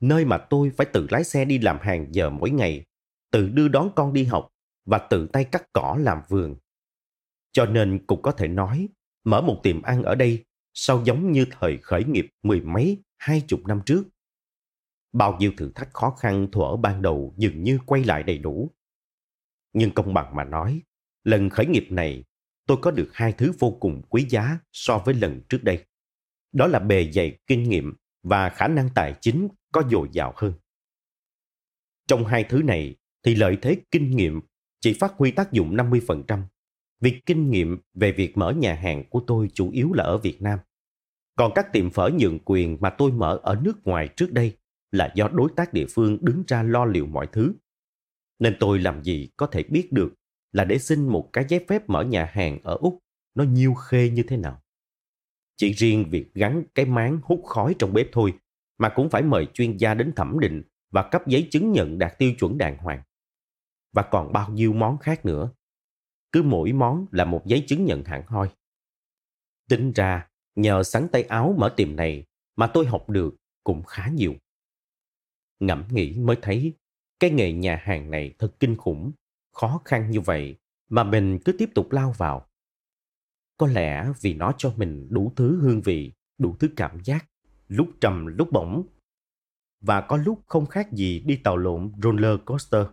Nơi 0.00 0.24
mà 0.24 0.38
tôi 0.38 0.70
phải 0.76 0.86
tự 0.92 1.06
lái 1.10 1.24
xe 1.24 1.44
đi 1.44 1.58
làm 1.58 1.78
hàng 1.80 2.06
giờ 2.10 2.30
mỗi 2.30 2.50
ngày, 2.50 2.84
tự 3.30 3.48
đưa 3.48 3.68
đón 3.68 3.90
con 3.96 4.12
đi 4.12 4.24
học 4.24 4.48
và 4.84 4.98
tự 4.98 5.26
tay 5.26 5.44
cắt 5.44 5.72
cỏ 5.72 5.96
làm 6.00 6.18
vườn. 6.28 6.56
Cho 7.52 7.66
nên 7.66 8.06
cũng 8.06 8.22
có 8.22 8.32
thể 8.32 8.48
nói, 8.48 8.88
mở 9.24 9.40
một 9.40 9.60
tiệm 9.62 9.82
ăn 9.82 10.02
ở 10.02 10.14
đây 10.14 10.44
sao 10.74 11.02
giống 11.04 11.32
như 11.32 11.46
thời 11.50 11.78
khởi 11.78 12.04
nghiệp 12.04 12.26
mười 12.42 12.60
mấy, 12.60 13.02
hai 13.18 13.42
chục 13.48 13.66
năm 13.66 13.80
trước. 13.86 14.04
Bao 15.16 15.36
nhiêu 15.38 15.52
thử 15.56 15.70
thách 15.74 15.92
khó 15.92 16.10
khăn 16.10 16.48
thuở 16.52 16.76
ban 16.76 17.02
đầu 17.02 17.34
dường 17.36 17.62
như 17.62 17.78
quay 17.86 18.04
lại 18.04 18.22
đầy 18.22 18.38
đủ. 18.38 18.70
Nhưng 19.72 19.90
công 19.90 20.14
bằng 20.14 20.36
mà 20.36 20.44
nói, 20.44 20.82
lần 21.24 21.50
khởi 21.50 21.66
nghiệp 21.66 21.86
này 21.90 22.24
tôi 22.66 22.76
có 22.82 22.90
được 22.90 23.10
hai 23.12 23.32
thứ 23.32 23.52
vô 23.58 23.70
cùng 23.80 24.02
quý 24.08 24.26
giá 24.28 24.58
so 24.72 24.98
với 24.98 25.14
lần 25.14 25.40
trước 25.48 25.64
đây. 25.64 25.84
Đó 26.52 26.66
là 26.66 26.78
bề 26.78 27.10
dày 27.12 27.38
kinh 27.46 27.62
nghiệm 27.62 27.94
và 28.22 28.48
khả 28.48 28.68
năng 28.68 28.88
tài 28.94 29.14
chính 29.20 29.48
có 29.72 29.82
dồi 29.90 30.08
dào 30.12 30.32
hơn. 30.36 30.52
Trong 32.08 32.24
hai 32.24 32.44
thứ 32.44 32.62
này 32.62 32.96
thì 33.22 33.34
lợi 33.34 33.58
thế 33.62 33.76
kinh 33.90 34.16
nghiệm 34.16 34.40
chỉ 34.80 34.92
phát 35.00 35.12
huy 35.16 35.30
tác 35.30 35.52
dụng 35.52 35.76
50%. 35.76 36.42
Việc 37.00 37.20
kinh 37.26 37.50
nghiệm 37.50 37.78
về 37.94 38.12
việc 38.12 38.36
mở 38.36 38.52
nhà 38.52 38.74
hàng 38.74 39.04
của 39.10 39.22
tôi 39.26 39.50
chủ 39.54 39.70
yếu 39.70 39.92
là 39.92 40.04
ở 40.04 40.18
Việt 40.18 40.42
Nam. 40.42 40.58
Còn 41.36 41.52
các 41.54 41.72
tiệm 41.72 41.90
phở 41.90 42.10
nhượng 42.18 42.38
quyền 42.44 42.76
mà 42.80 42.90
tôi 42.90 43.12
mở 43.12 43.40
ở 43.42 43.60
nước 43.64 43.86
ngoài 43.86 44.08
trước 44.16 44.32
đây 44.32 44.56
là 44.92 45.12
do 45.14 45.28
đối 45.28 45.50
tác 45.56 45.72
địa 45.72 45.86
phương 45.90 46.18
đứng 46.20 46.42
ra 46.48 46.62
lo 46.62 46.84
liệu 46.84 47.06
mọi 47.06 47.26
thứ. 47.32 47.52
Nên 48.38 48.56
tôi 48.60 48.78
làm 48.78 49.02
gì 49.02 49.28
có 49.36 49.46
thể 49.46 49.62
biết 49.62 49.92
được 49.92 50.14
là 50.52 50.64
để 50.64 50.78
xin 50.78 51.08
một 51.08 51.30
cái 51.32 51.44
giấy 51.48 51.64
phép 51.68 51.88
mở 51.88 52.04
nhà 52.04 52.30
hàng 52.32 52.58
ở 52.62 52.76
Úc 52.80 52.98
nó 53.34 53.44
nhiêu 53.44 53.74
khê 53.74 54.10
như 54.10 54.22
thế 54.22 54.36
nào. 54.36 54.62
Chỉ 55.56 55.72
riêng 55.72 56.04
việc 56.10 56.34
gắn 56.34 56.64
cái 56.74 56.86
máng 56.86 57.18
hút 57.22 57.42
khói 57.46 57.74
trong 57.78 57.92
bếp 57.92 58.08
thôi 58.12 58.34
mà 58.78 58.88
cũng 58.88 59.10
phải 59.10 59.22
mời 59.22 59.46
chuyên 59.54 59.76
gia 59.76 59.94
đến 59.94 60.12
thẩm 60.16 60.40
định 60.40 60.62
và 60.90 61.08
cấp 61.12 61.26
giấy 61.26 61.48
chứng 61.50 61.72
nhận 61.72 61.98
đạt 61.98 62.18
tiêu 62.18 62.32
chuẩn 62.38 62.58
đàng 62.58 62.78
hoàng. 62.78 63.02
Và 63.92 64.02
còn 64.02 64.32
bao 64.32 64.50
nhiêu 64.50 64.72
món 64.72 64.98
khác 64.98 65.24
nữa. 65.24 65.50
Cứ 66.32 66.42
mỗi 66.42 66.72
món 66.72 67.06
là 67.10 67.24
một 67.24 67.42
giấy 67.46 67.64
chứng 67.66 67.84
nhận 67.84 68.04
hẳn 68.04 68.22
hoi. 68.26 68.48
Tính 69.68 69.92
ra, 69.92 70.28
nhờ 70.54 70.82
sắn 70.82 71.08
tay 71.12 71.22
áo 71.22 71.54
mở 71.58 71.74
tiệm 71.76 71.96
này 71.96 72.26
mà 72.56 72.66
tôi 72.66 72.86
học 72.86 73.10
được 73.10 73.36
cũng 73.64 73.82
khá 73.82 74.08
nhiều. 74.08 74.34
Ngẫm 75.60 75.84
nghĩ 75.90 76.18
mới 76.18 76.36
thấy 76.42 76.74
cái 77.20 77.30
nghề 77.30 77.52
nhà 77.52 77.80
hàng 77.82 78.10
này 78.10 78.34
thật 78.38 78.54
kinh 78.60 78.76
khủng, 78.76 79.12
khó 79.52 79.82
khăn 79.84 80.10
như 80.10 80.20
vậy 80.20 80.56
mà 80.88 81.04
mình 81.04 81.38
cứ 81.44 81.52
tiếp 81.58 81.70
tục 81.74 81.92
lao 81.92 82.12
vào. 82.12 82.48
Có 83.56 83.66
lẽ 83.66 84.12
vì 84.20 84.34
nó 84.34 84.52
cho 84.58 84.74
mình 84.76 85.08
đủ 85.10 85.32
thứ 85.36 85.60
hương 85.60 85.82
vị, 85.82 86.12
đủ 86.38 86.56
thứ 86.60 86.68
cảm 86.76 87.04
giác, 87.04 87.26
lúc 87.68 87.88
trầm 88.00 88.26
lúc 88.26 88.48
bổng. 88.52 88.86
Và 89.80 90.00
có 90.00 90.16
lúc 90.16 90.42
không 90.46 90.66
khác 90.66 90.92
gì 90.92 91.20
đi 91.20 91.36
tàu 91.44 91.56
lộn 91.56 91.92
roller 92.02 92.40
coaster. 92.44 92.86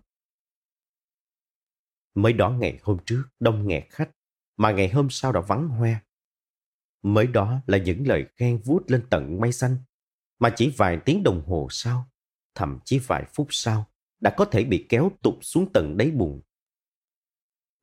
Mới 2.15 2.33
đó 2.33 2.49
ngày 2.49 2.79
hôm 2.83 2.97
trước 3.05 3.23
đông 3.39 3.67
nghẹt 3.67 3.83
khách, 3.89 4.11
mà 4.57 4.71
ngày 4.71 4.89
hôm 4.89 5.09
sau 5.09 5.31
đã 5.31 5.41
vắng 5.41 5.67
hoe. 5.67 5.95
Mới 7.01 7.27
đó 7.27 7.61
là 7.67 7.77
những 7.77 8.07
lời 8.07 8.25
khen 8.35 8.61
vút 8.65 8.83
lên 8.87 9.03
tận 9.09 9.39
mây 9.39 9.51
xanh, 9.51 9.77
mà 10.39 10.53
chỉ 10.55 10.73
vài 10.77 10.99
tiếng 11.05 11.23
đồng 11.23 11.43
hồ 11.45 11.67
sau, 11.69 12.09
thậm 12.55 12.79
chí 12.85 12.99
vài 12.99 13.23
phút 13.33 13.47
sau, 13.49 13.85
đã 14.19 14.33
có 14.37 14.45
thể 14.45 14.63
bị 14.63 14.85
kéo 14.89 15.11
tụt 15.21 15.35
xuống 15.41 15.69
tận 15.73 15.97
đáy 15.97 16.11
buồn. 16.11 16.41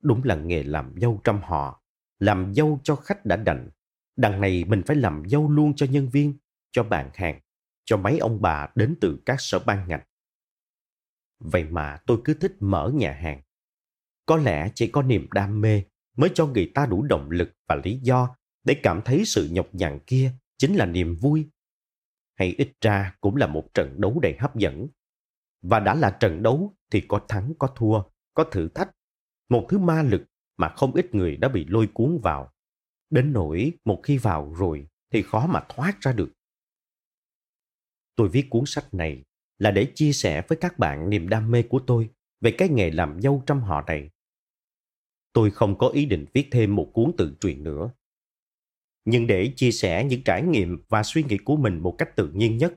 Đúng 0.01 0.23
là 0.23 0.35
nghề 0.35 0.63
làm 0.63 0.93
dâu 1.01 1.21
trăm 1.23 1.41
họ, 1.41 1.83
làm 2.19 2.53
dâu 2.53 2.79
cho 2.83 2.95
khách 2.95 3.25
đã 3.25 3.35
đành. 3.35 3.69
Đằng 4.15 4.41
này 4.41 4.63
mình 4.67 4.83
phải 4.85 4.95
làm 4.95 5.23
dâu 5.29 5.49
luôn 5.49 5.73
cho 5.75 5.85
nhân 5.85 6.09
viên, 6.09 6.33
cho 6.71 6.83
bạn 6.83 7.09
hàng, 7.13 7.39
cho 7.85 7.97
mấy 7.97 8.19
ông 8.19 8.41
bà 8.41 8.67
đến 8.75 8.95
từ 9.01 9.21
các 9.25 9.35
sở 9.39 9.59
ban 9.59 9.87
ngành. 9.87 10.01
Vậy 11.39 11.63
mà 11.63 11.97
tôi 12.05 12.21
cứ 12.23 12.33
thích 12.33 12.55
mở 12.59 12.91
nhà 12.95 13.11
hàng. 13.11 13.41
Có 14.25 14.37
lẽ 14.37 14.71
chỉ 14.75 14.87
có 14.87 15.01
niềm 15.01 15.27
đam 15.31 15.61
mê 15.61 15.83
mới 16.17 16.29
cho 16.33 16.45
người 16.45 16.71
ta 16.75 16.85
đủ 16.85 17.03
động 17.03 17.31
lực 17.31 17.51
và 17.67 17.75
lý 17.75 17.99
do 18.03 18.35
để 18.63 18.75
cảm 18.83 19.01
thấy 19.05 19.25
sự 19.25 19.49
nhọc 19.51 19.75
nhằn 19.75 19.99
kia 20.07 20.31
chính 20.57 20.75
là 20.75 20.85
niềm 20.85 21.15
vui. 21.15 21.49
Hay 22.41 22.55
ít 22.57 22.71
ra 22.81 23.15
cũng 23.21 23.35
là 23.35 23.47
một 23.47 23.73
trận 23.73 24.01
đấu 24.01 24.19
đầy 24.21 24.35
hấp 24.39 24.55
dẫn. 24.55 24.87
Và 25.61 25.79
đã 25.79 25.95
là 25.95 26.17
trận 26.19 26.43
đấu 26.43 26.75
thì 26.91 27.01
có 27.07 27.21
thắng 27.29 27.53
có 27.59 27.67
thua, 27.67 28.03
có 28.33 28.43
thử 28.43 28.67
thách. 28.67 28.91
Một 29.49 29.65
thứ 29.69 29.77
ma 29.77 30.01
lực 30.01 30.23
mà 30.57 30.69
không 30.69 30.93
ít 30.93 31.15
người 31.15 31.37
đã 31.37 31.47
bị 31.47 31.65
lôi 31.65 31.89
cuốn 31.93 32.19
vào. 32.23 32.53
Đến 33.09 33.33
nỗi 33.33 33.73
một 33.85 34.01
khi 34.03 34.17
vào 34.17 34.53
rồi 34.53 34.87
thì 35.13 35.21
khó 35.21 35.47
mà 35.47 35.65
thoát 35.69 36.01
ra 36.01 36.13
được. 36.13 36.31
Tôi 38.15 38.29
viết 38.29 38.49
cuốn 38.49 38.63
sách 38.65 38.93
này 38.93 39.23
là 39.57 39.71
để 39.71 39.91
chia 39.95 40.13
sẻ 40.13 40.43
với 40.47 40.57
các 40.61 40.79
bạn 40.79 41.09
niềm 41.09 41.29
đam 41.29 41.51
mê 41.51 41.63
của 41.63 41.79
tôi 41.87 42.09
về 42.41 42.55
cái 42.57 42.69
nghề 42.69 42.91
làm 42.91 43.21
dâu 43.21 43.43
trăm 43.45 43.61
họ 43.61 43.83
này. 43.87 44.09
Tôi 45.33 45.51
không 45.51 45.77
có 45.77 45.87
ý 45.87 46.05
định 46.05 46.25
viết 46.33 46.47
thêm 46.51 46.75
một 46.75 46.91
cuốn 46.93 47.11
tự 47.17 47.35
truyện 47.39 47.63
nữa 47.63 47.91
nhưng 49.05 49.27
để 49.27 49.53
chia 49.55 49.71
sẻ 49.71 50.03
những 50.03 50.23
trải 50.23 50.43
nghiệm 50.43 50.83
và 50.89 51.03
suy 51.03 51.23
nghĩ 51.23 51.37
của 51.37 51.55
mình 51.55 51.79
một 51.79 51.95
cách 51.97 52.15
tự 52.15 52.31
nhiên 52.33 52.57
nhất. 52.57 52.73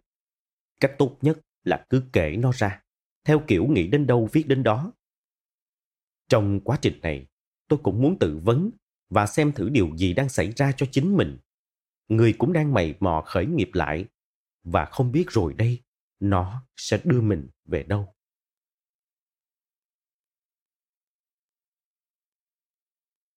Cách 0.81 0.95
tốt 0.99 1.17
nhất 1.23 1.39
là 1.65 1.87
cứ 1.91 2.03
kể 2.13 2.37
nó 2.39 2.53
ra, 2.55 2.83
theo 3.25 3.43
kiểu 3.47 3.67
nghĩ 3.67 3.89
đến 3.89 4.07
đâu 4.07 4.29
viết 4.33 4.49
đến 4.49 4.63
đó. 4.63 4.93
Trong 6.29 6.61
quá 6.61 6.79
trình 6.83 7.01
này, 7.03 7.27
tôi 7.69 7.79
cũng 7.83 8.03
muốn 8.03 8.19
tự 8.19 8.41
vấn 8.45 8.71
và 9.11 9.27
xem 9.27 9.53
thử 9.53 9.69
điều 9.69 9.97
gì 9.97 10.13
đang 10.13 10.29
xảy 10.29 10.53
ra 10.57 10.73
cho 10.73 10.87
chính 10.93 11.17
mình. 11.17 11.39
Người 12.09 12.33
cũng 12.33 12.53
đang 12.53 12.75
mày 12.75 12.95
mò 13.01 13.23
khởi 13.27 13.47
nghiệp 13.47 13.71
lại 13.73 14.07
và 14.63 14.85
không 14.85 15.13
biết 15.13 15.31
rồi 15.31 15.55
đây 15.55 15.83
nó 16.21 16.67
sẽ 16.77 17.01
đưa 17.05 17.21
mình 17.21 17.49
về 17.65 17.83
đâu. 17.83 18.15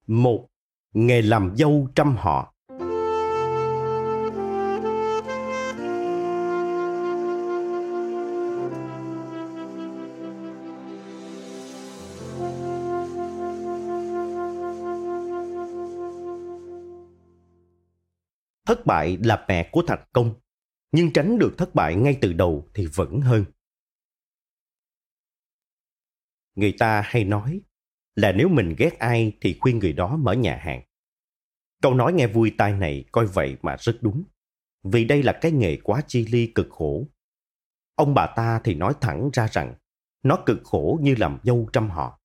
một 0.08 0.48
Nghề 0.94 1.22
làm 1.22 1.56
dâu 1.58 1.90
trăm 1.96 2.16
họ 2.18 2.54
thất 18.68 18.86
bại 18.86 19.18
là 19.24 19.46
mẹ 19.48 19.70
của 19.72 19.84
thành 19.88 20.06
công, 20.14 20.34
nhưng 20.92 21.14
tránh 21.14 21.40
được 21.40 21.54
thất 21.58 21.76
bại 21.76 21.96
ngay 21.96 22.18
từ 22.22 22.34
đầu 22.34 22.70
thì 22.74 22.88
vẫn 22.96 23.22
hơn. 23.22 23.46
Người 26.56 26.76
ta 26.80 27.02
hay 27.06 27.24
nói 27.24 27.62
là 28.16 28.32
nếu 28.32 28.50
mình 28.50 28.76
ghét 28.78 29.00
ai 29.00 29.38
thì 29.42 29.58
khuyên 29.60 29.80
người 29.80 29.94
đó 29.94 30.18
mở 30.18 30.34
nhà 30.34 30.58
hàng. 30.58 30.82
Câu 31.82 31.94
nói 31.94 32.14
nghe 32.14 32.28
vui 32.28 32.56
tai 32.58 32.74
này 32.74 33.06
coi 33.12 33.26
vậy 33.26 33.58
mà 33.62 33.76
rất 33.80 33.98
đúng, 34.02 34.24
vì 34.84 35.06
đây 35.06 35.24
là 35.24 35.40
cái 35.42 35.52
nghề 35.52 35.78
quá 35.84 36.02
chi 36.08 36.26
ly 36.26 36.52
cực 36.56 36.68
khổ. 36.70 37.08
Ông 37.96 38.14
bà 38.14 38.28
ta 38.36 38.62
thì 38.64 38.76
nói 38.76 38.94
thẳng 39.02 39.30
ra 39.34 39.48
rằng 39.52 39.76
nó 40.24 40.44
cực 40.46 40.60
khổ 40.64 41.00
như 41.02 41.16
làm 41.16 41.40
dâu 41.44 41.70
trăm 41.74 41.90
họ, 41.90 42.20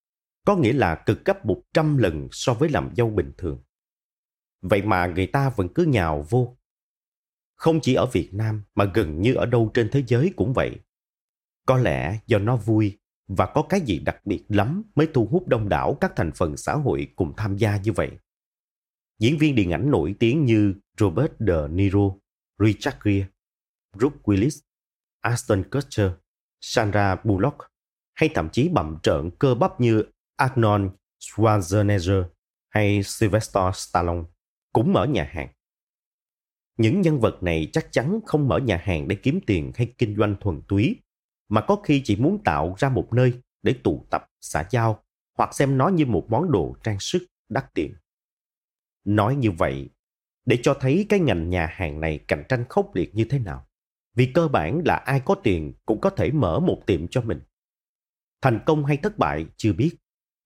có 0.46 0.56
nghĩa 0.56 0.72
là 0.72 1.02
cực 1.06 1.24
gấp 1.24 1.46
một 1.46 1.62
trăm 1.74 1.96
lần 1.96 2.28
so 2.30 2.54
với 2.54 2.68
làm 2.68 2.90
dâu 2.96 3.10
bình 3.10 3.32
thường. 3.38 3.62
Vậy 4.62 4.82
mà 4.82 5.06
người 5.06 5.26
ta 5.26 5.50
vẫn 5.50 5.68
cứ 5.74 5.84
nhào 5.84 6.26
vô. 6.30 6.56
Không 7.54 7.80
chỉ 7.80 7.94
ở 7.94 8.06
Việt 8.06 8.30
Nam 8.32 8.62
mà 8.74 8.84
gần 8.94 9.20
như 9.20 9.34
ở 9.34 9.46
đâu 9.46 9.70
trên 9.74 9.88
thế 9.92 10.02
giới 10.06 10.32
cũng 10.36 10.52
vậy. 10.52 10.80
Có 11.66 11.78
lẽ 11.78 12.18
do 12.26 12.38
nó 12.38 12.56
vui 12.56 12.98
và 13.28 13.46
có 13.54 13.62
cái 13.68 13.80
gì 13.80 13.98
đặc 13.98 14.26
biệt 14.26 14.44
lắm 14.48 14.82
mới 14.94 15.08
thu 15.14 15.28
hút 15.30 15.48
đông 15.48 15.68
đảo 15.68 15.96
các 16.00 16.12
thành 16.16 16.32
phần 16.34 16.56
xã 16.56 16.74
hội 16.74 17.12
cùng 17.16 17.32
tham 17.36 17.56
gia 17.56 17.76
như 17.76 17.92
vậy. 17.92 18.10
Diễn 19.18 19.38
viên 19.38 19.54
điện 19.54 19.70
ảnh 19.70 19.90
nổi 19.90 20.14
tiếng 20.18 20.44
như 20.44 20.74
Robert 20.98 21.32
De 21.38 21.68
Niro, 21.70 22.10
Richard 22.58 22.96
Gere, 23.02 23.26
Brooke 23.96 24.18
Willis, 24.22 24.60
Aston 25.20 25.70
Kutcher, 25.70 26.10
Sandra 26.60 27.16
Bullock 27.24 27.56
hay 28.14 28.30
thậm 28.34 28.48
chí 28.52 28.68
bậm 28.68 28.98
trợn 29.02 29.30
cơ 29.38 29.54
bắp 29.54 29.80
như 29.80 30.04
Arnold 30.36 30.90
Schwarzenegger 31.20 32.24
hay 32.68 33.02
Sylvester 33.02 33.62
Stallone 33.74 34.22
cũng 34.72 34.92
mở 34.92 35.06
nhà 35.06 35.28
hàng. 35.32 35.48
Những 36.76 37.00
nhân 37.00 37.20
vật 37.20 37.42
này 37.42 37.68
chắc 37.72 37.92
chắn 37.92 38.20
không 38.26 38.48
mở 38.48 38.58
nhà 38.58 38.80
hàng 38.84 39.08
để 39.08 39.16
kiếm 39.16 39.40
tiền 39.46 39.72
hay 39.74 39.94
kinh 39.98 40.16
doanh 40.16 40.36
thuần 40.40 40.62
túy, 40.68 40.96
mà 41.48 41.60
có 41.60 41.76
khi 41.76 42.02
chỉ 42.04 42.16
muốn 42.16 42.44
tạo 42.44 42.74
ra 42.78 42.88
một 42.88 43.12
nơi 43.12 43.32
để 43.62 43.74
tụ 43.84 44.06
tập, 44.10 44.26
xã 44.40 44.68
giao 44.70 45.04
hoặc 45.38 45.54
xem 45.54 45.78
nó 45.78 45.88
như 45.88 46.06
một 46.06 46.26
món 46.28 46.52
đồ 46.52 46.76
trang 46.82 47.00
sức 47.00 47.26
đắt 47.48 47.74
tiền. 47.74 47.94
Nói 49.04 49.36
như 49.36 49.50
vậy, 49.50 49.90
để 50.44 50.58
cho 50.62 50.74
thấy 50.80 51.06
cái 51.08 51.20
ngành 51.20 51.50
nhà 51.50 51.66
hàng 51.66 52.00
này 52.00 52.18
cạnh 52.28 52.44
tranh 52.48 52.64
khốc 52.68 52.94
liệt 52.94 53.14
như 53.14 53.24
thế 53.24 53.38
nào. 53.38 53.66
Vì 54.14 54.30
cơ 54.34 54.48
bản 54.48 54.82
là 54.84 54.96
ai 54.96 55.20
có 55.24 55.34
tiền 55.34 55.72
cũng 55.86 56.00
có 56.00 56.10
thể 56.10 56.30
mở 56.30 56.60
một 56.60 56.82
tiệm 56.86 57.08
cho 57.08 57.22
mình. 57.22 57.40
Thành 58.42 58.60
công 58.66 58.84
hay 58.84 58.96
thất 58.96 59.18
bại 59.18 59.46
chưa 59.56 59.72
biết, 59.72 59.96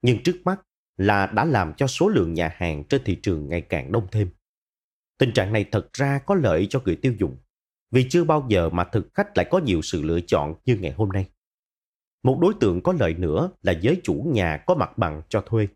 nhưng 0.02 0.22
trước 0.22 0.40
mắt 0.44 0.60
là 0.96 1.26
đã 1.26 1.44
làm 1.44 1.72
cho 1.76 1.86
số 1.86 2.08
lượng 2.08 2.34
nhà 2.34 2.54
hàng 2.56 2.84
trên 2.84 3.04
thị 3.04 3.18
trường 3.22 3.48
ngày 3.48 3.60
càng 3.60 3.92
đông 3.92 4.06
thêm. 4.12 4.30
Tình 5.18 5.32
trạng 5.32 5.52
này 5.52 5.64
thật 5.72 5.92
ra 5.92 6.18
có 6.18 6.34
lợi 6.34 6.66
cho 6.70 6.80
người 6.84 6.96
tiêu 6.96 7.12
dùng, 7.18 7.36
vì 7.90 8.06
chưa 8.10 8.24
bao 8.24 8.46
giờ 8.48 8.68
mà 8.68 8.84
thực 8.84 9.08
khách 9.14 9.36
lại 9.36 9.46
có 9.50 9.58
nhiều 9.58 9.82
sự 9.82 10.02
lựa 10.02 10.20
chọn 10.20 10.54
như 10.64 10.76
ngày 10.76 10.92
hôm 10.92 11.08
nay. 11.08 11.26
Một 12.22 12.38
đối 12.40 12.54
tượng 12.60 12.82
có 12.82 12.92
lợi 12.92 13.14
nữa 13.14 13.50
là 13.62 13.72
giới 13.72 14.00
chủ 14.04 14.14
nhà 14.14 14.56
có 14.66 14.74
mặt 14.74 14.98
bằng 14.98 15.22
cho 15.28 15.40
thuê. 15.40 15.68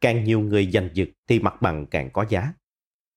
Càng 0.00 0.24
nhiều 0.24 0.40
người 0.40 0.70
giành 0.70 0.90
giật 0.94 1.08
thì 1.28 1.40
mặt 1.40 1.62
bằng 1.62 1.86
càng 1.86 2.10
có 2.12 2.26
giá. 2.28 2.52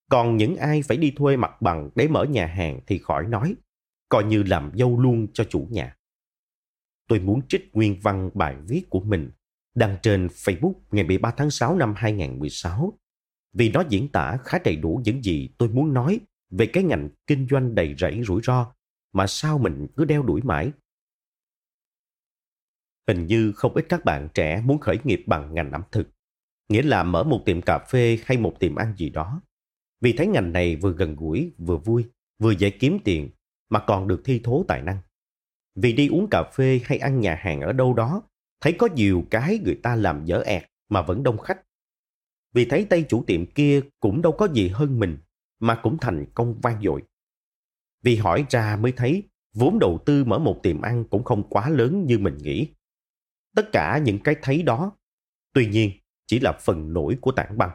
Còn 0.10 0.38
những 0.38 0.55
ai 0.55 0.81
phải 0.81 0.98
đi 0.98 1.12
thuê 1.12 1.38
mặt 1.38 1.62
bằng 1.62 1.89
để 1.95 2.07
mở 2.07 2.24
nhà 2.24 2.45
hàng 2.45 2.79
thì 2.88 2.98
khỏi 2.98 3.27
nói, 3.27 3.55
coi 4.10 4.24
như 4.24 4.43
làm 4.43 4.72
dâu 4.75 5.00
luôn 5.00 5.27
cho 5.34 5.43
chủ 5.43 5.67
nhà. 5.69 5.98
Tôi 7.07 7.19
muốn 7.19 7.48
trích 7.48 7.69
nguyên 7.74 8.00
văn 8.01 8.29
bài 8.34 8.55
viết 8.67 8.84
của 8.89 9.00
mình 9.00 9.31
đăng 9.75 9.98
trên 10.03 10.27
Facebook 10.27 10.74
ngày 10.91 11.03
13 11.03 11.32
tháng 11.38 11.51
6 11.51 11.75
năm 11.75 11.94
2016 11.98 13.00
vì 13.53 13.70
nó 13.70 13.84
diễn 13.89 14.08
tả 14.12 14.38
khá 14.44 14.60
đầy 14.63 14.75
đủ 14.75 15.01
những 15.03 15.24
gì 15.24 15.50
tôi 15.58 15.70
muốn 15.70 15.94
nói 15.94 16.20
về 16.50 16.65
cái 16.65 16.84
ngành 16.84 17.10
kinh 17.27 17.48
doanh 17.50 17.75
đầy 17.75 17.96
rẫy 17.98 18.24
rủi 18.24 18.41
ro 18.44 18.74
mà 19.13 19.27
sao 19.27 19.58
mình 19.58 19.88
cứ 19.96 20.05
đeo 20.05 20.24
đuổi 20.24 20.41
mãi. 20.44 20.72
Hình 23.08 23.27
như 23.27 23.51
không 23.51 23.74
ít 23.74 23.86
các 23.89 24.05
bạn 24.05 24.29
trẻ 24.34 24.62
muốn 24.65 24.79
khởi 24.79 24.98
nghiệp 25.03 25.24
bằng 25.27 25.53
ngành 25.53 25.72
ẩm 25.72 25.82
thực, 25.91 26.10
nghĩa 26.70 26.82
là 26.82 27.03
mở 27.03 27.24
một 27.24 27.41
tiệm 27.46 27.62
cà 27.62 27.79
phê 27.79 28.20
hay 28.25 28.38
một 28.38 28.60
tiệm 28.60 28.75
ăn 28.75 28.94
gì 28.98 29.10
đó. 29.10 29.41
Vì 30.01 30.13
thấy 30.13 30.27
ngành 30.27 30.53
này 30.53 30.75
vừa 30.75 30.94
gần 30.94 31.15
gũi, 31.15 31.51
vừa 31.58 31.77
vui, 31.77 32.05
vừa 32.39 32.51
dễ 32.51 32.70
kiếm 32.70 32.98
tiền, 33.03 33.29
mà 33.70 33.84
còn 33.88 34.08
được 34.08 34.22
thi 34.25 34.41
thố 34.44 34.65
tài 34.67 34.82
năng. 34.82 34.98
Vì 35.75 35.94
đi 35.94 36.08
uống 36.08 36.27
cà 36.32 36.44
phê 36.44 36.82
hay 36.84 36.98
ăn 36.98 37.20
nhà 37.20 37.36
hàng 37.36 37.62
ở 37.62 37.74
đâu 37.74 37.94
đó 37.94 38.24
thấy 38.65 38.74
có 38.74 38.88
nhiều 38.95 39.25
cái 39.31 39.60
người 39.63 39.79
ta 39.84 39.95
làm 39.95 40.25
dở 40.25 40.41
ẹt 40.45 40.63
mà 40.89 41.01
vẫn 41.01 41.24
đông 41.24 41.38
khách. 41.38 41.62
Vì 42.53 42.65
thấy 42.65 42.86
tay 42.86 43.05
chủ 43.10 43.24
tiệm 43.27 43.45
kia 43.45 43.81
cũng 44.00 44.22
đâu 44.22 44.31
có 44.31 44.48
gì 44.53 44.67
hơn 44.67 45.00
mình 45.00 45.17
mà 45.60 45.75
cũng 45.75 45.98
thành 46.01 46.25
công 46.36 46.60
vang 46.62 46.81
dội. 46.81 47.03
Vì 48.03 48.15
hỏi 48.15 48.45
ra 48.50 48.75
mới 48.75 48.91
thấy 48.91 49.24
vốn 49.53 49.79
đầu 49.79 50.00
tư 50.05 50.24
mở 50.24 50.39
một 50.39 50.60
tiệm 50.63 50.81
ăn 50.81 51.05
cũng 51.10 51.24
không 51.24 51.50
quá 51.50 51.69
lớn 51.69 52.05
như 52.05 52.19
mình 52.19 52.38
nghĩ. 52.38 52.67
Tất 53.55 53.72
cả 53.72 53.98
những 53.98 54.19
cái 54.19 54.36
thấy 54.41 54.63
đó, 54.63 54.91
tuy 55.53 55.67
nhiên 55.67 55.91
chỉ 56.27 56.39
là 56.39 56.51
phần 56.51 56.93
nổi 56.93 57.17
của 57.22 57.31
tảng 57.31 57.57
băng. 57.57 57.72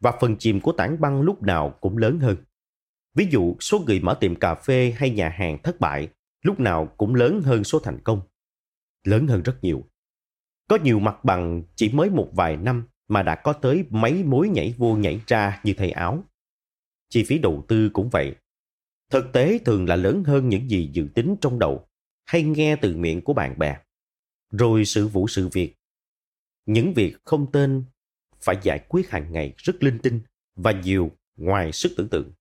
Và 0.00 0.12
phần 0.20 0.36
chìm 0.38 0.60
của 0.60 0.72
tảng 0.72 1.00
băng 1.00 1.20
lúc 1.20 1.42
nào 1.42 1.78
cũng 1.80 1.96
lớn 1.96 2.18
hơn. 2.18 2.36
Ví 3.14 3.28
dụ 3.30 3.56
số 3.60 3.78
người 3.86 4.00
mở 4.00 4.16
tiệm 4.20 4.34
cà 4.34 4.54
phê 4.54 4.94
hay 4.96 5.10
nhà 5.10 5.28
hàng 5.28 5.58
thất 5.62 5.80
bại 5.80 6.08
lúc 6.42 6.60
nào 6.60 6.86
cũng 6.96 7.14
lớn 7.14 7.40
hơn 7.44 7.64
số 7.64 7.78
thành 7.78 8.00
công 8.04 8.20
lớn 9.04 9.26
hơn 9.26 9.42
rất 9.42 9.58
nhiều. 9.62 9.84
Có 10.68 10.78
nhiều 10.84 10.98
mặt 10.98 11.24
bằng 11.24 11.62
chỉ 11.74 11.88
mới 11.88 12.10
một 12.10 12.30
vài 12.32 12.56
năm 12.56 12.86
mà 13.08 13.22
đã 13.22 13.34
có 13.34 13.52
tới 13.52 13.84
mấy 13.90 14.24
mối 14.24 14.48
nhảy 14.48 14.74
vô 14.78 14.96
nhảy 14.96 15.20
ra 15.26 15.60
như 15.64 15.74
thay 15.76 15.90
áo. 15.90 16.24
Chi 17.08 17.24
phí 17.24 17.38
đầu 17.38 17.64
tư 17.68 17.90
cũng 17.92 18.08
vậy. 18.08 18.34
Thực 19.10 19.32
tế 19.32 19.58
thường 19.64 19.88
là 19.88 19.96
lớn 19.96 20.24
hơn 20.24 20.48
những 20.48 20.70
gì 20.70 20.90
dự 20.92 21.08
tính 21.14 21.36
trong 21.40 21.58
đầu 21.58 21.88
hay 22.24 22.42
nghe 22.42 22.76
từ 22.76 22.96
miệng 22.96 23.22
của 23.22 23.32
bạn 23.32 23.58
bè. 23.58 23.78
Rồi 24.50 24.84
sự 24.84 25.08
vụ 25.08 25.28
sự 25.28 25.48
việc. 25.48 25.74
Những 26.66 26.94
việc 26.94 27.16
không 27.24 27.52
tên 27.52 27.84
phải 28.40 28.56
giải 28.62 28.84
quyết 28.88 29.10
hàng 29.10 29.32
ngày 29.32 29.54
rất 29.56 29.82
linh 29.82 29.98
tinh 29.98 30.20
và 30.56 30.72
nhiều 30.72 31.10
ngoài 31.36 31.72
sức 31.72 31.92
tưởng 31.96 32.08
tượng. 32.08 32.32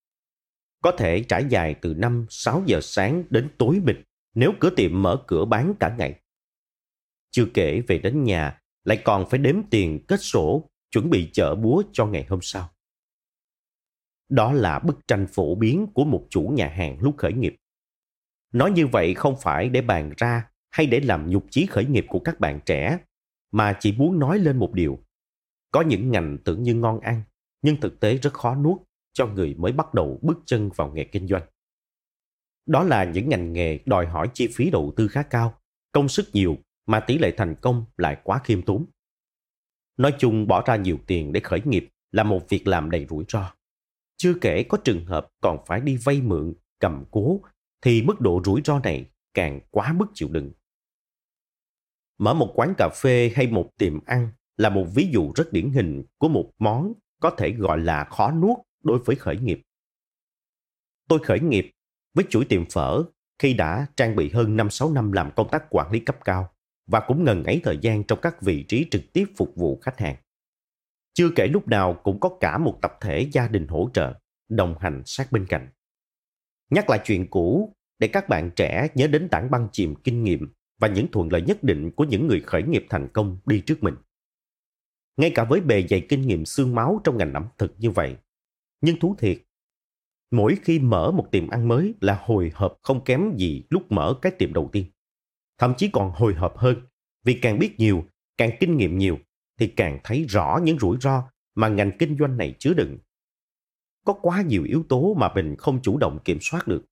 Có 0.82 0.91
thể 0.98 1.24
trải 1.24 1.46
dài 1.50 1.75
từ 1.82 1.93
5-6 1.93 2.63
giờ 2.65 2.79
sáng 2.82 3.24
đến 3.29 3.50
tối 3.58 3.82
mịt 3.84 3.98
nếu 4.36 4.53
cửa 4.60 4.70
tiệm 4.70 5.01
mở 5.01 5.24
cửa 5.27 5.46
bán 5.46 5.74
cả 5.79 5.96
ngày. 5.98 6.22
Chưa 7.35 7.45
kể 7.53 7.81
về 7.87 7.97
đến 7.97 8.23
nhà, 8.23 8.61
lại 8.83 9.01
còn 9.05 9.29
phải 9.29 9.39
đếm 9.39 9.55
tiền 9.69 10.05
kết 10.07 10.21
sổ, 10.21 10.69
chuẩn 10.91 11.09
bị 11.09 11.29
chở 11.33 11.55
búa 11.55 11.83
cho 11.91 12.05
ngày 12.05 12.25
hôm 12.29 12.39
sau. 12.41 12.69
Đó 14.29 14.53
là 14.53 14.79
bức 14.79 15.07
tranh 15.07 15.27
phổ 15.27 15.55
biến 15.55 15.87
của 15.93 16.05
một 16.05 16.27
chủ 16.29 16.41
nhà 16.41 16.67
hàng 16.67 16.97
lúc 17.01 17.17
khởi 17.17 17.33
nghiệp. 17.33 17.55
Nói 18.51 18.71
như 18.71 18.87
vậy 18.87 19.13
không 19.13 19.35
phải 19.41 19.69
để 19.69 19.81
bàn 19.81 20.13
ra 20.17 20.49
hay 20.69 20.85
để 20.85 20.99
làm 20.99 21.29
nhục 21.29 21.45
chí 21.49 21.65
khởi 21.65 21.85
nghiệp 21.85 22.05
của 22.09 22.19
các 22.19 22.39
bạn 22.39 22.59
trẻ, 22.65 22.97
mà 23.51 23.77
chỉ 23.79 23.91
muốn 23.97 24.19
nói 24.19 24.39
lên 24.39 24.57
một 24.57 24.73
điều. 24.73 24.99
Có 25.71 25.81
những 25.81 26.11
ngành 26.11 26.37
tưởng 26.45 26.63
như 26.63 26.75
ngon 26.75 26.99
ăn, 26.99 27.21
nhưng 27.61 27.81
thực 27.81 27.99
tế 27.99 28.17
rất 28.17 28.33
khó 28.33 28.55
nuốt 28.55 28.81
cho 29.13 29.27
người 29.27 29.53
mới 29.53 29.71
bắt 29.71 29.93
đầu 29.93 30.19
bước 30.21 30.37
chân 30.45 30.69
vào 30.75 30.91
nghề 30.91 31.03
kinh 31.03 31.27
doanh. 31.27 31.43
Đó 32.65 32.83
là 32.83 33.03
những 33.03 33.29
ngành 33.29 33.53
nghề 33.53 33.79
đòi 33.85 34.05
hỏi 34.05 34.29
chi 34.33 34.47
phí 34.55 34.69
đầu 34.69 34.93
tư 34.95 35.07
khá 35.07 35.23
cao, 35.23 35.61
công 35.91 36.09
sức 36.09 36.29
nhiều 36.33 36.57
mà 36.85 36.99
tỷ 36.99 37.17
lệ 37.17 37.33
thành 37.37 37.55
công 37.61 37.85
lại 37.97 38.17
quá 38.23 38.41
khiêm 38.43 38.61
tốn. 38.61 38.85
Nói 39.97 40.13
chung 40.19 40.47
bỏ 40.47 40.63
ra 40.65 40.75
nhiều 40.75 40.97
tiền 41.07 41.31
để 41.33 41.39
khởi 41.39 41.61
nghiệp 41.65 41.89
là 42.11 42.23
một 42.23 42.49
việc 42.49 42.67
làm 42.67 42.91
đầy 42.91 43.05
rủi 43.09 43.25
ro. 43.27 43.53
Chưa 44.17 44.33
kể 44.41 44.63
có 44.63 44.77
trường 44.83 45.05
hợp 45.05 45.27
còn 45.41 45.57
phải 45.67 45.81
đi 45.81 45.97
vay 45.97 46.21
mượn, 46.21 46.53
cầm 46.79 47.05
cố, 47.11 47.41
thì 47.81 48.01
mức 48.01 48.21
độ 48.21 48.41
rủi 48.45 48.61
ro 48.65 48.79
này 48.79 49.05
càng 49.33 49.59
quá 49.71 49.93
mức 49.93 50.05
chịu 50.13 50.29
đựng. 50.31 50.51
Mở 52.17 52.33
một 52.33 52.51
quán 52.55 52.73
cà 52.77 52.89
phê 52.95 53.31
hay 53.35 53.47
một 53.47 53.69
tiệm 53.77 54.05
ăn 54.05 54.29
là 54.57 54.69
một 54.69 54.85
ví 54.95 55.09
dụ 55.13 55.31
rất 55.35 55.53
điển 55.53 55.69
hình 55.69 56.03
của 56.17 56.27
một 56.27 56.51
món 56.59 56.93
có 57.19 57.29
thể 57.29 57.51
gọi 57.51 57.79
là 57.79 58.03
khó 58.03 58.31
nuốt 58.31 58.57
đối 58.83 58.99
với 58.99 59.15
khởi 59.15 59.37
nghiệp. 59.37 59.61
Tôi 61.07 61.19
khởi 61.23 61.39
nghiệp 61.39 61.71
với 62.13 62.25
chuỗi 62.29 62.45
tiệm 62.45 62.65
phở 62.65 63.03
khi 63.39 63.53
đã 63.53 63.87
trang 63.95 64.15
bị 64.15 64.29
hơn 64.29 64.57
5-6 64.57 64.93
năm 64.93 65.11
làm 65.11 65.31
công 65.35 65.49
tác 65.49 65.63
quản 65.69 65.91
lý 65.91 65.99
cấp 65.99 66.17
cao 66.25 66.52
và 66.87 66.99
cũng 67.07 67.23
ngần 67.23 67.43
ấy 67.43 67.61
thời 67.63 67.77
gian 67.81 68.03
trong 68.03 68.19
các 68.21 68.41
vị 68.41 68.65
trí 68.67 68.85
trực 68.91 69.13
tiếp 69.13 69.25
phục 69.37 69.55
vụ 69.55 69.79
khách 69.81 69.99
hàng. 69.99 70.15
Chưa 71.13 71.29
kể 71.35 71.47
lúc 71.47 71.67
nào 71.67 72.01
cũng 72.03 72.19
có 72.19 72.37
cả 72.39 72.57
một 72.57 72.79
tập 72.81 72.97
thể 73.01 73.29
gia 73.31 73.47
đình 73.47 73.67
hỗ 73.67 73.89
trợ, 73.93 74.13
đồng 74.49 74.75
hành 74.79 75.01
sát 75.05 75.31
bên 75.31 75.45
cạnh. 75.45 75.69
Nhắc 76.69 76.89
lại 76.89 76.99
chuyện 77.05 77.27
cũ 77.29 77.75
để 77.99 78.07
các 78.07 78.29
bạn 78.29 78.51
trẻ 78.55 78.87
nhớ 78.95 79.07
đến 79.07 79.29
tảng 79.29 79.51
băng 79.51 79.67
chìm 79.71 79.95
kinh 79.95 80.23
nghiệm 80.23 80.53
và 80.79 80.87
những 80.87 81.11
thuận 81.11 81.31
lợi 81.31 81.41
nhất 81.41 81.63
định 81.63 81.91
của 81.91 82.03
những 82.03 82.27
người 82.27 82.41
khởi 82.41 82.63
nghiệp 82.63 82.85
thành 82.89 83.07
công 83.13 83.37
đi 83.45 83.61
trước 83.65 83.83
mình. 83.83 83.95
ngay 85.17 85.31
cả 85.35 85.43
với 85.43 85.61
bề 85.61 85.87
dày 85.87 86.05
kinh 86.09 86.21
nghiệm 86.21 86.45
xương 86.45 86.75
máu 86.75 87.01
trong 87.03 87.17
ngành 87.17 87.33
ẩm 87.33 87.47
thực 87.57 87.75
như 87.77 87.91
vậy. 87.91 88.17
Nhưng 88.81 88.99
thú 88.99 89.15
thiệt, 89.19 89.41
mỗi 90.31 90.57
khi 90.63 90.79
mở 90.79 91.11
một 91.11 91.27
tiệm 91.31 91.49
ăn 91.49 91.67
mới 91.67 91.93
là 92.01 92.19
hồi 92.21 92.51
hộp 92.55 92.79
không 92.81 93.03
kém 93.03 93.35
gì 93.37 93.63
lúc 93.69 93.91
mở 93.91 94.15
cái 94.21 94.31
tiệm 94.31 94.53
đầu 94.53 94.69
tiên. 94.71 94.85
Thậm 95.57 95.74
chí 95.77 95.89
còn 95.93 96.12
hồi 96.12 96.33
hộp 96.33 96.57
hơn, 96.57 96.81
vì 97.24 97.39
càng 97.41 97.60
biết 97.60 97.79
nhiều, 97.79 98.05
càng 98.38 98.51
kinh 98.60 98.77
nghiệm 98.77 98.98
nhiều, 98.98 99.19
thì 99.60 99.67
càng 99.67 100.00
thấy 100.03 100.25
rõ 100.29 100.60
những 100.63 100.79
rủi 100.79 100.98
ro 101.01 101.24
mà 101.55 101.67
ngành 101.67 101.91
kinh 102.00 102.17
doanh 102.19 102.38
này 102.38 102.55
chứa 102.60 102.74
đựng. 102.74 102.98
Có 104.05 104.13
quá 104.13 104.41
nhiều 104.41 104.63
yếu 104.63 104.83
tố 104.89 105.13
mà 105.13 105.33
mình 105.36 105.55
không 105.55 105.81
chủ 105.81 105.98
động 105.98 106.19
kiểm 106.25 106.38
soát 106.41 106.67
được. 106.67 106.86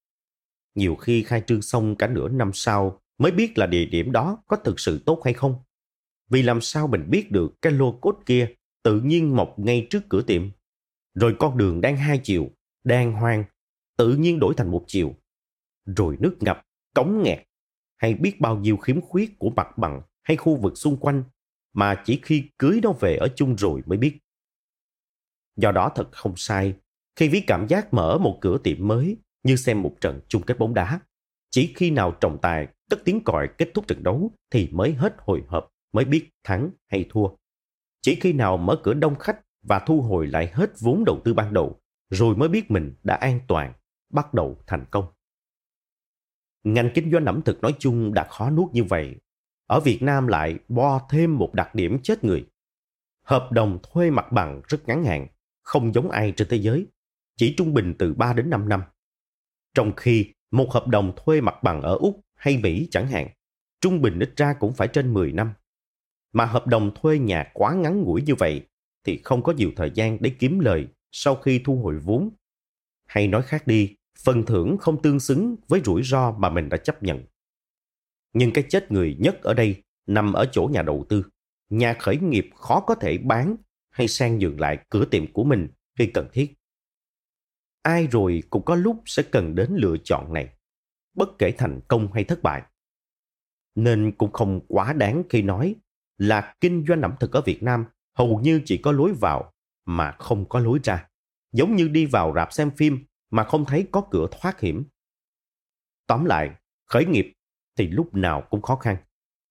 Nhiều 0.75 0.95
khi 0.95 1.23
khai 1.23 1.41
trương 1.47 1.61
xong 1.61 1.95
cả 1.95 2.07
nửa 2.07 2.29
năm 2.29 2.51
sau 2.53 3.01
mới 3.17 3.31
biết 3.31 3.57
là 3.57 3.67
địa 3.67 3.85
điểm 3.85 4.11
đó 4.11 4.43
có 4.47 4.57
thực 4.57 4.79
sự 4.79 5.03
tốt 5.05 5.21
hay 5.25 5.33
không. 5.33 5.55
Vì 6.29 6.41
làm 6.41 6.61
sao 6.61 6.87
mình 6.87 7.09
biết 7.09 7.31
được 7.31 7.61
cái 7.61 7.73
lô 7.73 7.91
cốt 7.91 8.19
kia 8.25 8.53
tự 8.83 9.01
nhiên 9.01 9.35
mọc 9.35 9.59
ngay 9.59 9.87
trước 9.89 10.03
cửa 10.09 10.21
tiệm. 10.21 10.49
Rồi 11.13 11.35
con 11.39 11.57
đường 11.57 11.81
đang 11.81 11.97
hai 11.97 12.19
chiều, 12.23 12.49
đang 12.83 13.13
hoang, 13.13 13.43
tự 13.97 14.15
nhiên 14.15 14.39
đổi 14.39 14.53
thành 14.57 14.71
một 14.71 14.83
chiều. 14.87 15.15
Rồi 15.85 16.17
nước 16.19 16.37
ngập, 16.39 16.61
cống 16.95 17.23
nghẹt, 17.23 17.47
hay 18.01 18.13
biết 18.13 18.41
bao 18.41 18.57
nhiêu 18.57 18.77
khiếm 18.77 19.01
khuyết 19.01 19.39
của 19.39 19.49
mặt 19.49 19.77
bằng 19.77 20.01
hay 20.23 20.37
khu 20.37 20.55
vực 20.55 20.77
xung 20.77 20.97
quanh 20.97 21.23
mà 21.73 22.01
chỉ 22.05 22.19
khi 22.23 22.49
cưới 22.59 22.79
nó 22.83 22.91
về 22.91 23.15
ở 23.15 23.27
chung 23.35 23.55
rồi 23.55 23.81
mới 23.85 23.97
biết. 23.97 24.17
Do 25.55 25.71
đó 25.71 25.91
thật 25.95 26.09
không 26.11 26.33
sai 26.35 26.73
khi 27.15 27.29
ví 27.29 27.41
cảm 27.47 27.67
giác 27.67 27.93
mở 27.93 28.17
một 28.17 28.37
cửa 28.41 28.57
tiệm 28.63 28.87
mới 28.87 29.17
như 29.43 29.55
xem 29.55 29.81
một 29.81 29.95
trận 30.01 30.19
chung 30.27 30.41
kết 30.41 30.59
bóng 30.59 30.73
đá. 30.73 30.99
Chỉ 31.49 31.73
khi 31.75 31.91
nào 31.91 32.11
trọng 32.11 32.37
tài 32.41 32.67
cất 32.89 32.99
tiếng 33.05 33.23
còi 33.23 33.49
kết 33.57 33.71
thúc 33.73 33.87
trận 33.87 34.03
đấu 34.03 34.31
thì 34.51 34.69
mới 34.71 34.93
hết 34.93 35.15
hồi 35.17 35.43
hộp, 35.47 35.69
mới 35.93 36.05
biết 36.05 36.29
thắng 36.43 36.69
hay 36.87 37.05
thua. 37.09 37.27
Chỉ 38.01 38.15
khi 38.15 38.33
nào 38.33 38.57
mở 38.57 38.81
cửa 38.83 38.93
đông 38.93 39.15
khách 39.15 39.39
và 39.61 39.79
thu 39.79 40.01
hồi 40.01 40.27
lại 40.27 40.51
hết 40.53 40.71
vốn 40.79 41.03
đầu 41.05 41.21
tư 41.23 41.33
ban 41.33 41.53
đầu, 41.53 41.81
rồi 42.09 42.35
mới 42.35 42.49
biết 42.49 42.71
mình 42.71 42.95
đã 43.03 43.15
an 43.15 43.39
toàn, 43.47 43.73
bắt 44.13 44.33
đầu 44.33 44.57
thành 44.67 44.85
công. 44.91 45.05
Ngành 46.63 46.89
kinh 46.93 47.11
doanh 47.11 47.25
ẩm 47.25 47.41
thực 47.41 47.61
nói 47.61 47.75
chung 47.79 48.13
đã 48.13 48.23
khó 48.23 48.49
nuốt 48.49 48.73
như 48.73 48.83
vậy. 48.83 49.15
Ở 49.67 49.79
Việt 49.79 50.01
Nam 50.01 50.27
lại 50.27 50.59
bo 50.67 51.01
thêm 51.09 51.37
một 51.37 51.53
đặc 51.53 51.75
điểm 51.75 51.99
chết 52.03 52.23
người. 52.23 52.45
Hợp 53.23 53.51
đồng 53.51 53.79
thuê 53.83 54.09
mặt 54.09 54.31
bằng 54.31 54.61
rất 54.67 54.87
ngắn 54.87 55.03
hạn, 55.03 55.27
không 55.61 55.93
giống 55.93 56.11
ai 56.11 56.33
trên 56.37 56.47
thế 56.49 56.57
giới, 56.57 56.87
chỉ 57.37 57.53
trung 57.57 57.73
bình 57.73 57.93
từ 57.99 58.13
3 58.13 58.33
đến 58.33 58.49
5 58.49 58.69
năm. 58.69 58.83
Trong 59.73 59.91
khi 59.97 60.33
một 60.51 60.71
hợp 60.71 60.87
đồng 60.87 61.13
thuê 61.15 61.41
mặt 61.41 61.63
bằng 61.63 61.81
ở 61.81 61.95
Úc 61.95 62.19
hay 62.35 62.57
Mỹ 62.57 62.87
chẳng 62.91 63.07
hạn, 63.07 63.27
trung 63.81 64.01
bình 64.01 64.19
ít 64.19 64.33
ra 64.37 64.53
cũng 64.59 64.73
phải 64.73 64.87
trên 64.87 65.13
10 65.13 65.31
năm. 65.31 65.53
Mà 66.33 66.45
hợp 66.45 66.67
đồng 66.67 66.91
thuê 66.95 67.19
nhà 67.19 67.51
quá 67.53 67.73
ngắn 67.73 68.01
ngủi 68.01 68.21
như 68.21 68.35
vậy 68.35 68.67
thì 69.03 69.21
không 69.23 69.43
có 69.43 69.53
nhiều 69.53 69.71
thời 69.75 69.91
gian 69.95 70.17
để 70.19 70.31
kiếm 70.39 70.59
lời 70.59 70.87
sau 71.11 71.35
khi 71.35 71.61
thu 71.65 71.75
hồi 71.75 71.99
vốn. 71.99 72.29
Hay 73.07 73.27
nói 73.27 73.41
khác 73.41 73.67
đi, 73.67 73.95
phần 74.19 74.45
thưởng 74.45 74.77
không 74.77 75.01
tương 75.01 75.19
xứng 75.19 75.55
với 75.67 75.81
rủi 75.85 76.03
ro 76.03 76.31
mà 76.31 76.49
mình 76.49 76.69
đã 76.69 76.77
chấp 76.77 77.03
nhận. 77.03 77.23
Nhưng 78.33 78.53
cái 78.53 78.63
chết 78.69 78.91
người 78.91 79.17
nhất 79.19 79.41
ở 79.41 79.53
đây 79.53 79.83
nằm 80.07 80.33
ở 80.33 80.45
chỗ 80.51 80.69
nhà 80.73 80.81
đầu 80.81 81.05
tư. 81.09 81.25
Nhà 81.69 81.93
khởi 81.99 82.17
nghiệp 82.17 82.49
khó 82.55 82.79
có 82.79 82.95
thể 82.95 83.17
bán 83.17 83.55
hay 83.89 84.07
sang 84.07 84.37
nhượng 84.37 84.59
lại 84.59 84.85
cửa 84.89 85.05
tiệm 85.05 85.33
của 85.33 85.43
mình 85.43 85.67
khi 85.97 86.05
cần 86.07 86.27
thiết. 86.33 86.53
Ai 87.81 88.07
rồi 88.07 88.43
cũng 88.49 88.65
có 88.65 88.75
lúc 88.75 89.01
sẽ 89.05 89.23
cần 89.23 89.55
đến 89.55 89.71
lựa 89.75 89.95
chọn 90.03 90.33
này, 90.33 90.49
bất 91.13 91.29
kể 91.37 91.51
thành 91.57 91.79
công 91.87 92.13
hay 92.13 92.23
thất 92.23 92.43
bại. 92.43 92.61
Nên 93.75 94.11
cũng 94.11 94.31
không 94.31 94.61
quá 94.67 94.93
đáng 94.93 95.23
khi 95.29 95.41
nói 95.41 95.75
là 96.17 96.55
kinh 96.61 96.85
doanh 96.87 97.01
ẩm 97.01 97.15
thực 97.19 97.31
ở 97.31 97.41
Việt 97.41 97.63
Nam 97.63 97.85
hầu 98.17 98.39
như 98.39 98.61
chỉ 98.65 98.77
có 98.77 98.91
lối 98.91 99.13
vào 99.13 99.53
mà 99.85 100.11
không 100.11 100.49
có 100.49 100.59
lối 100.59 100.79
ra. 100.83 101.07
Giống 101.51 101.75
như 101.75 101.87
đi 101.87 102.05
vào 102.05 102.33
rạp 102.35 102.53
xem 102.53 102.71
phim 102.71 103.05
mà 103.31 103.43
không 103.43 103.65
thấy 103.65 103.87
có 103.91 104.07
cửa 104.11 104.27
thoát 104.31 104.59
hiểm. 104.59 104.85
Tóm 106.07 106.25
lại, 106.25 106.55
khởi 106.85 107.05
nghiệp 107.05 107.33
thì 107.77 107.87
lúc 107.87 108.15
nào 108.15 108.47
cũng 108.49 108.61
khó 108.61 108.75
khăn. 108.75 108.97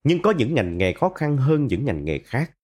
Nhưng 0.05 0.23
có 0.23 0.31
những 0.31 0.55
ngành 0.55 0.79
nghề 0.79 0.93
khó 0.93 1.09
khăn 1.09 1.37
hơn 1.37 1.67
những 1.67 1.85
ngành 1.85 2.05
nghề 2.05 2.19
khác. 2.19 2.57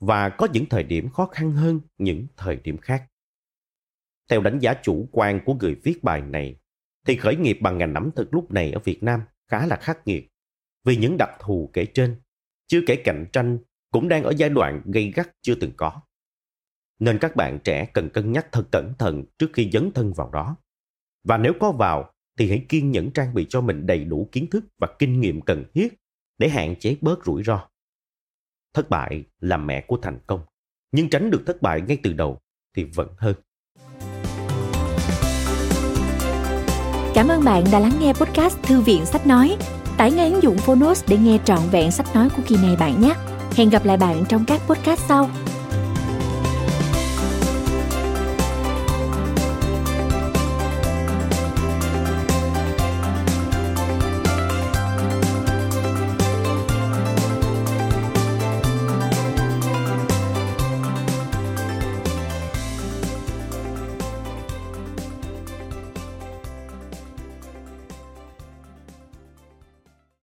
Và 0.00 0.28
có 0.28 0.48
những 0.52 0.66
thời 0.66 0.82
điểm 0.82 1.10
khó 1.10 1.26
khăn 1.26 1.52
hơn 1.52 1.80
những 1.98 2.26
thời 2.36 2.56
điểm 2.56 2.78
khác. 2.78 3.06
Theo 4.30 4.40
đánh 4.40 4.58
giá 4.58 4.74
chủ 4.82 5.08
quan 5.12 5.40
của 5.44 5.54
người 5.54 5.74
viết 5.74 6.04
bài 6.04 6.20
này, 6.20 6.56
thì 7.06 7.16
khởi 7.16 7.36
nghiệp 7.36 7.58
bằng 7.60 7.78
ngành 7.78 7.94
ẩm 7.94 8.10
thực 8.16 8.34
lúc 8.34 8.50
này 8.52 8.72
ở 8.72 8.78
Việt 8.84 9.02
Nam 9.02 9.20
khá 9.48 9.66
là 9.66 9.76
khắc 9.76 10.06
nghiệt. 10.06 10.30
Vì 10.84 10.96
những 10.96 11.16
đặc 11.16 11.30
thù 11.40 11.70
kể 11.72 11.86
trên, 11.94 12.20
chưa 12.66 12.80
kể 12.86 12.96
cạnh 13.04 13.26
tranh 13.32 13.58
cũng 13.90 14.08
đang 14.08 14.22
ở 14.22 14.32
giai 14.36 14.50
đoạn 14.50 14.82
gây 14.84 15.12
gắt 15.14 15.30
chưa 15.42 15.54
từng 15.54 15.72
có. 15.76 16.00
Nên 16.98 17.18
các 17.18 17.36
bạn 17.36 17.58
trẻ 17.64 17.86
cần 17.94 18.10
cân 18.10 18.32
nhắc 18.32 18.46
thật 18.52 18.64
cẩn 18.72 18.92
thận 18.98 19.24
trước 19.38 19.50
khi 19.52 19.70
dấn 19.72 19.90
thân 19.94 20.12
vào 20.12 20.30
đó. 20.30 20.56
Và 21.24 21.38
nếu 21.38 21.52
có 21.60 21.72
vào, 21.72 22.12
thì 22.38 22.48
hãy 22.48 22.66
kiên 22.68 22.90
nhẫn 22.90 23.10
trang 23.10 23.34
bị 23.34 23.46
cho 23.48 23.60
mình 23.60 23.86
đầy 23.86 24.04
đủ 24.04 24.28
kiến 24.32 24.50
thức 24.50 24.64
và 24.78 24.88
kinh 24.98 25.20
nghiệm 25.20 25.40
cần 25.40 25.64
thiết 25.74 25.94
để 26.38 26.48
hạn 26.48 26.74
chế 26.80 26.96
bớt 27.00 27.24
rủi 27.24 27.42
ro. 27.42 27.68
Thất 28.74 28.90
bại 28.90 29.24
là 29.40 29.56
mẹ 29.56 29.84
của 29.88 29.96
thành 30.02 30.18
công, 30.26 30.40
nhưng 30.92 31.10
tránh 31.10 31.30
được 31.30 31.42
thất 31.46 31.62
bại 31.62 31.80
ngay 31.80 31.98
từ 32.02 32.12
đầu 32.12 32.40
thì 32.76 32.84
vẫn 32.84 33.08
hơn. 33.16 33.34
Cảm 37.14 37.28
ơn 37.28 37.44
bạn 37.44 37.64
đã 37.72 37.80
lắng 37.80 37.92
nghe 38.00 38.12
podcast 38.12 38.58
Thư 38.62 38.80
viện 38.80 39.06
Sách 39.06 39.26
Nói. 39.26 39.56
Tải 39.96 40.12
ngay 40.12 40.32
ứng 40.32 40.42
dụng 40.42 40.58
Phonos 40.58 41.04
để 41.08 41.16
nghe 41.18 41.38
trọn 41.44 41.60
vẹn 41.72 41.90
sách 41.90 42.06
nói 42.14 42.28
của 42.36 42.42
kỳ 42.46 42.56
này 42.56 42.76
bạn 42.76 43.00
nhé. 43.00 43.14
Hẹn 43.56 43.70
gặp 43.70 43.84
lại 43.84 43.96
bạn 43.96 44.24
trong 44.28 44.44
các 44.46 44.60
podcast 44.66 45.00
sau. 45.00 45.30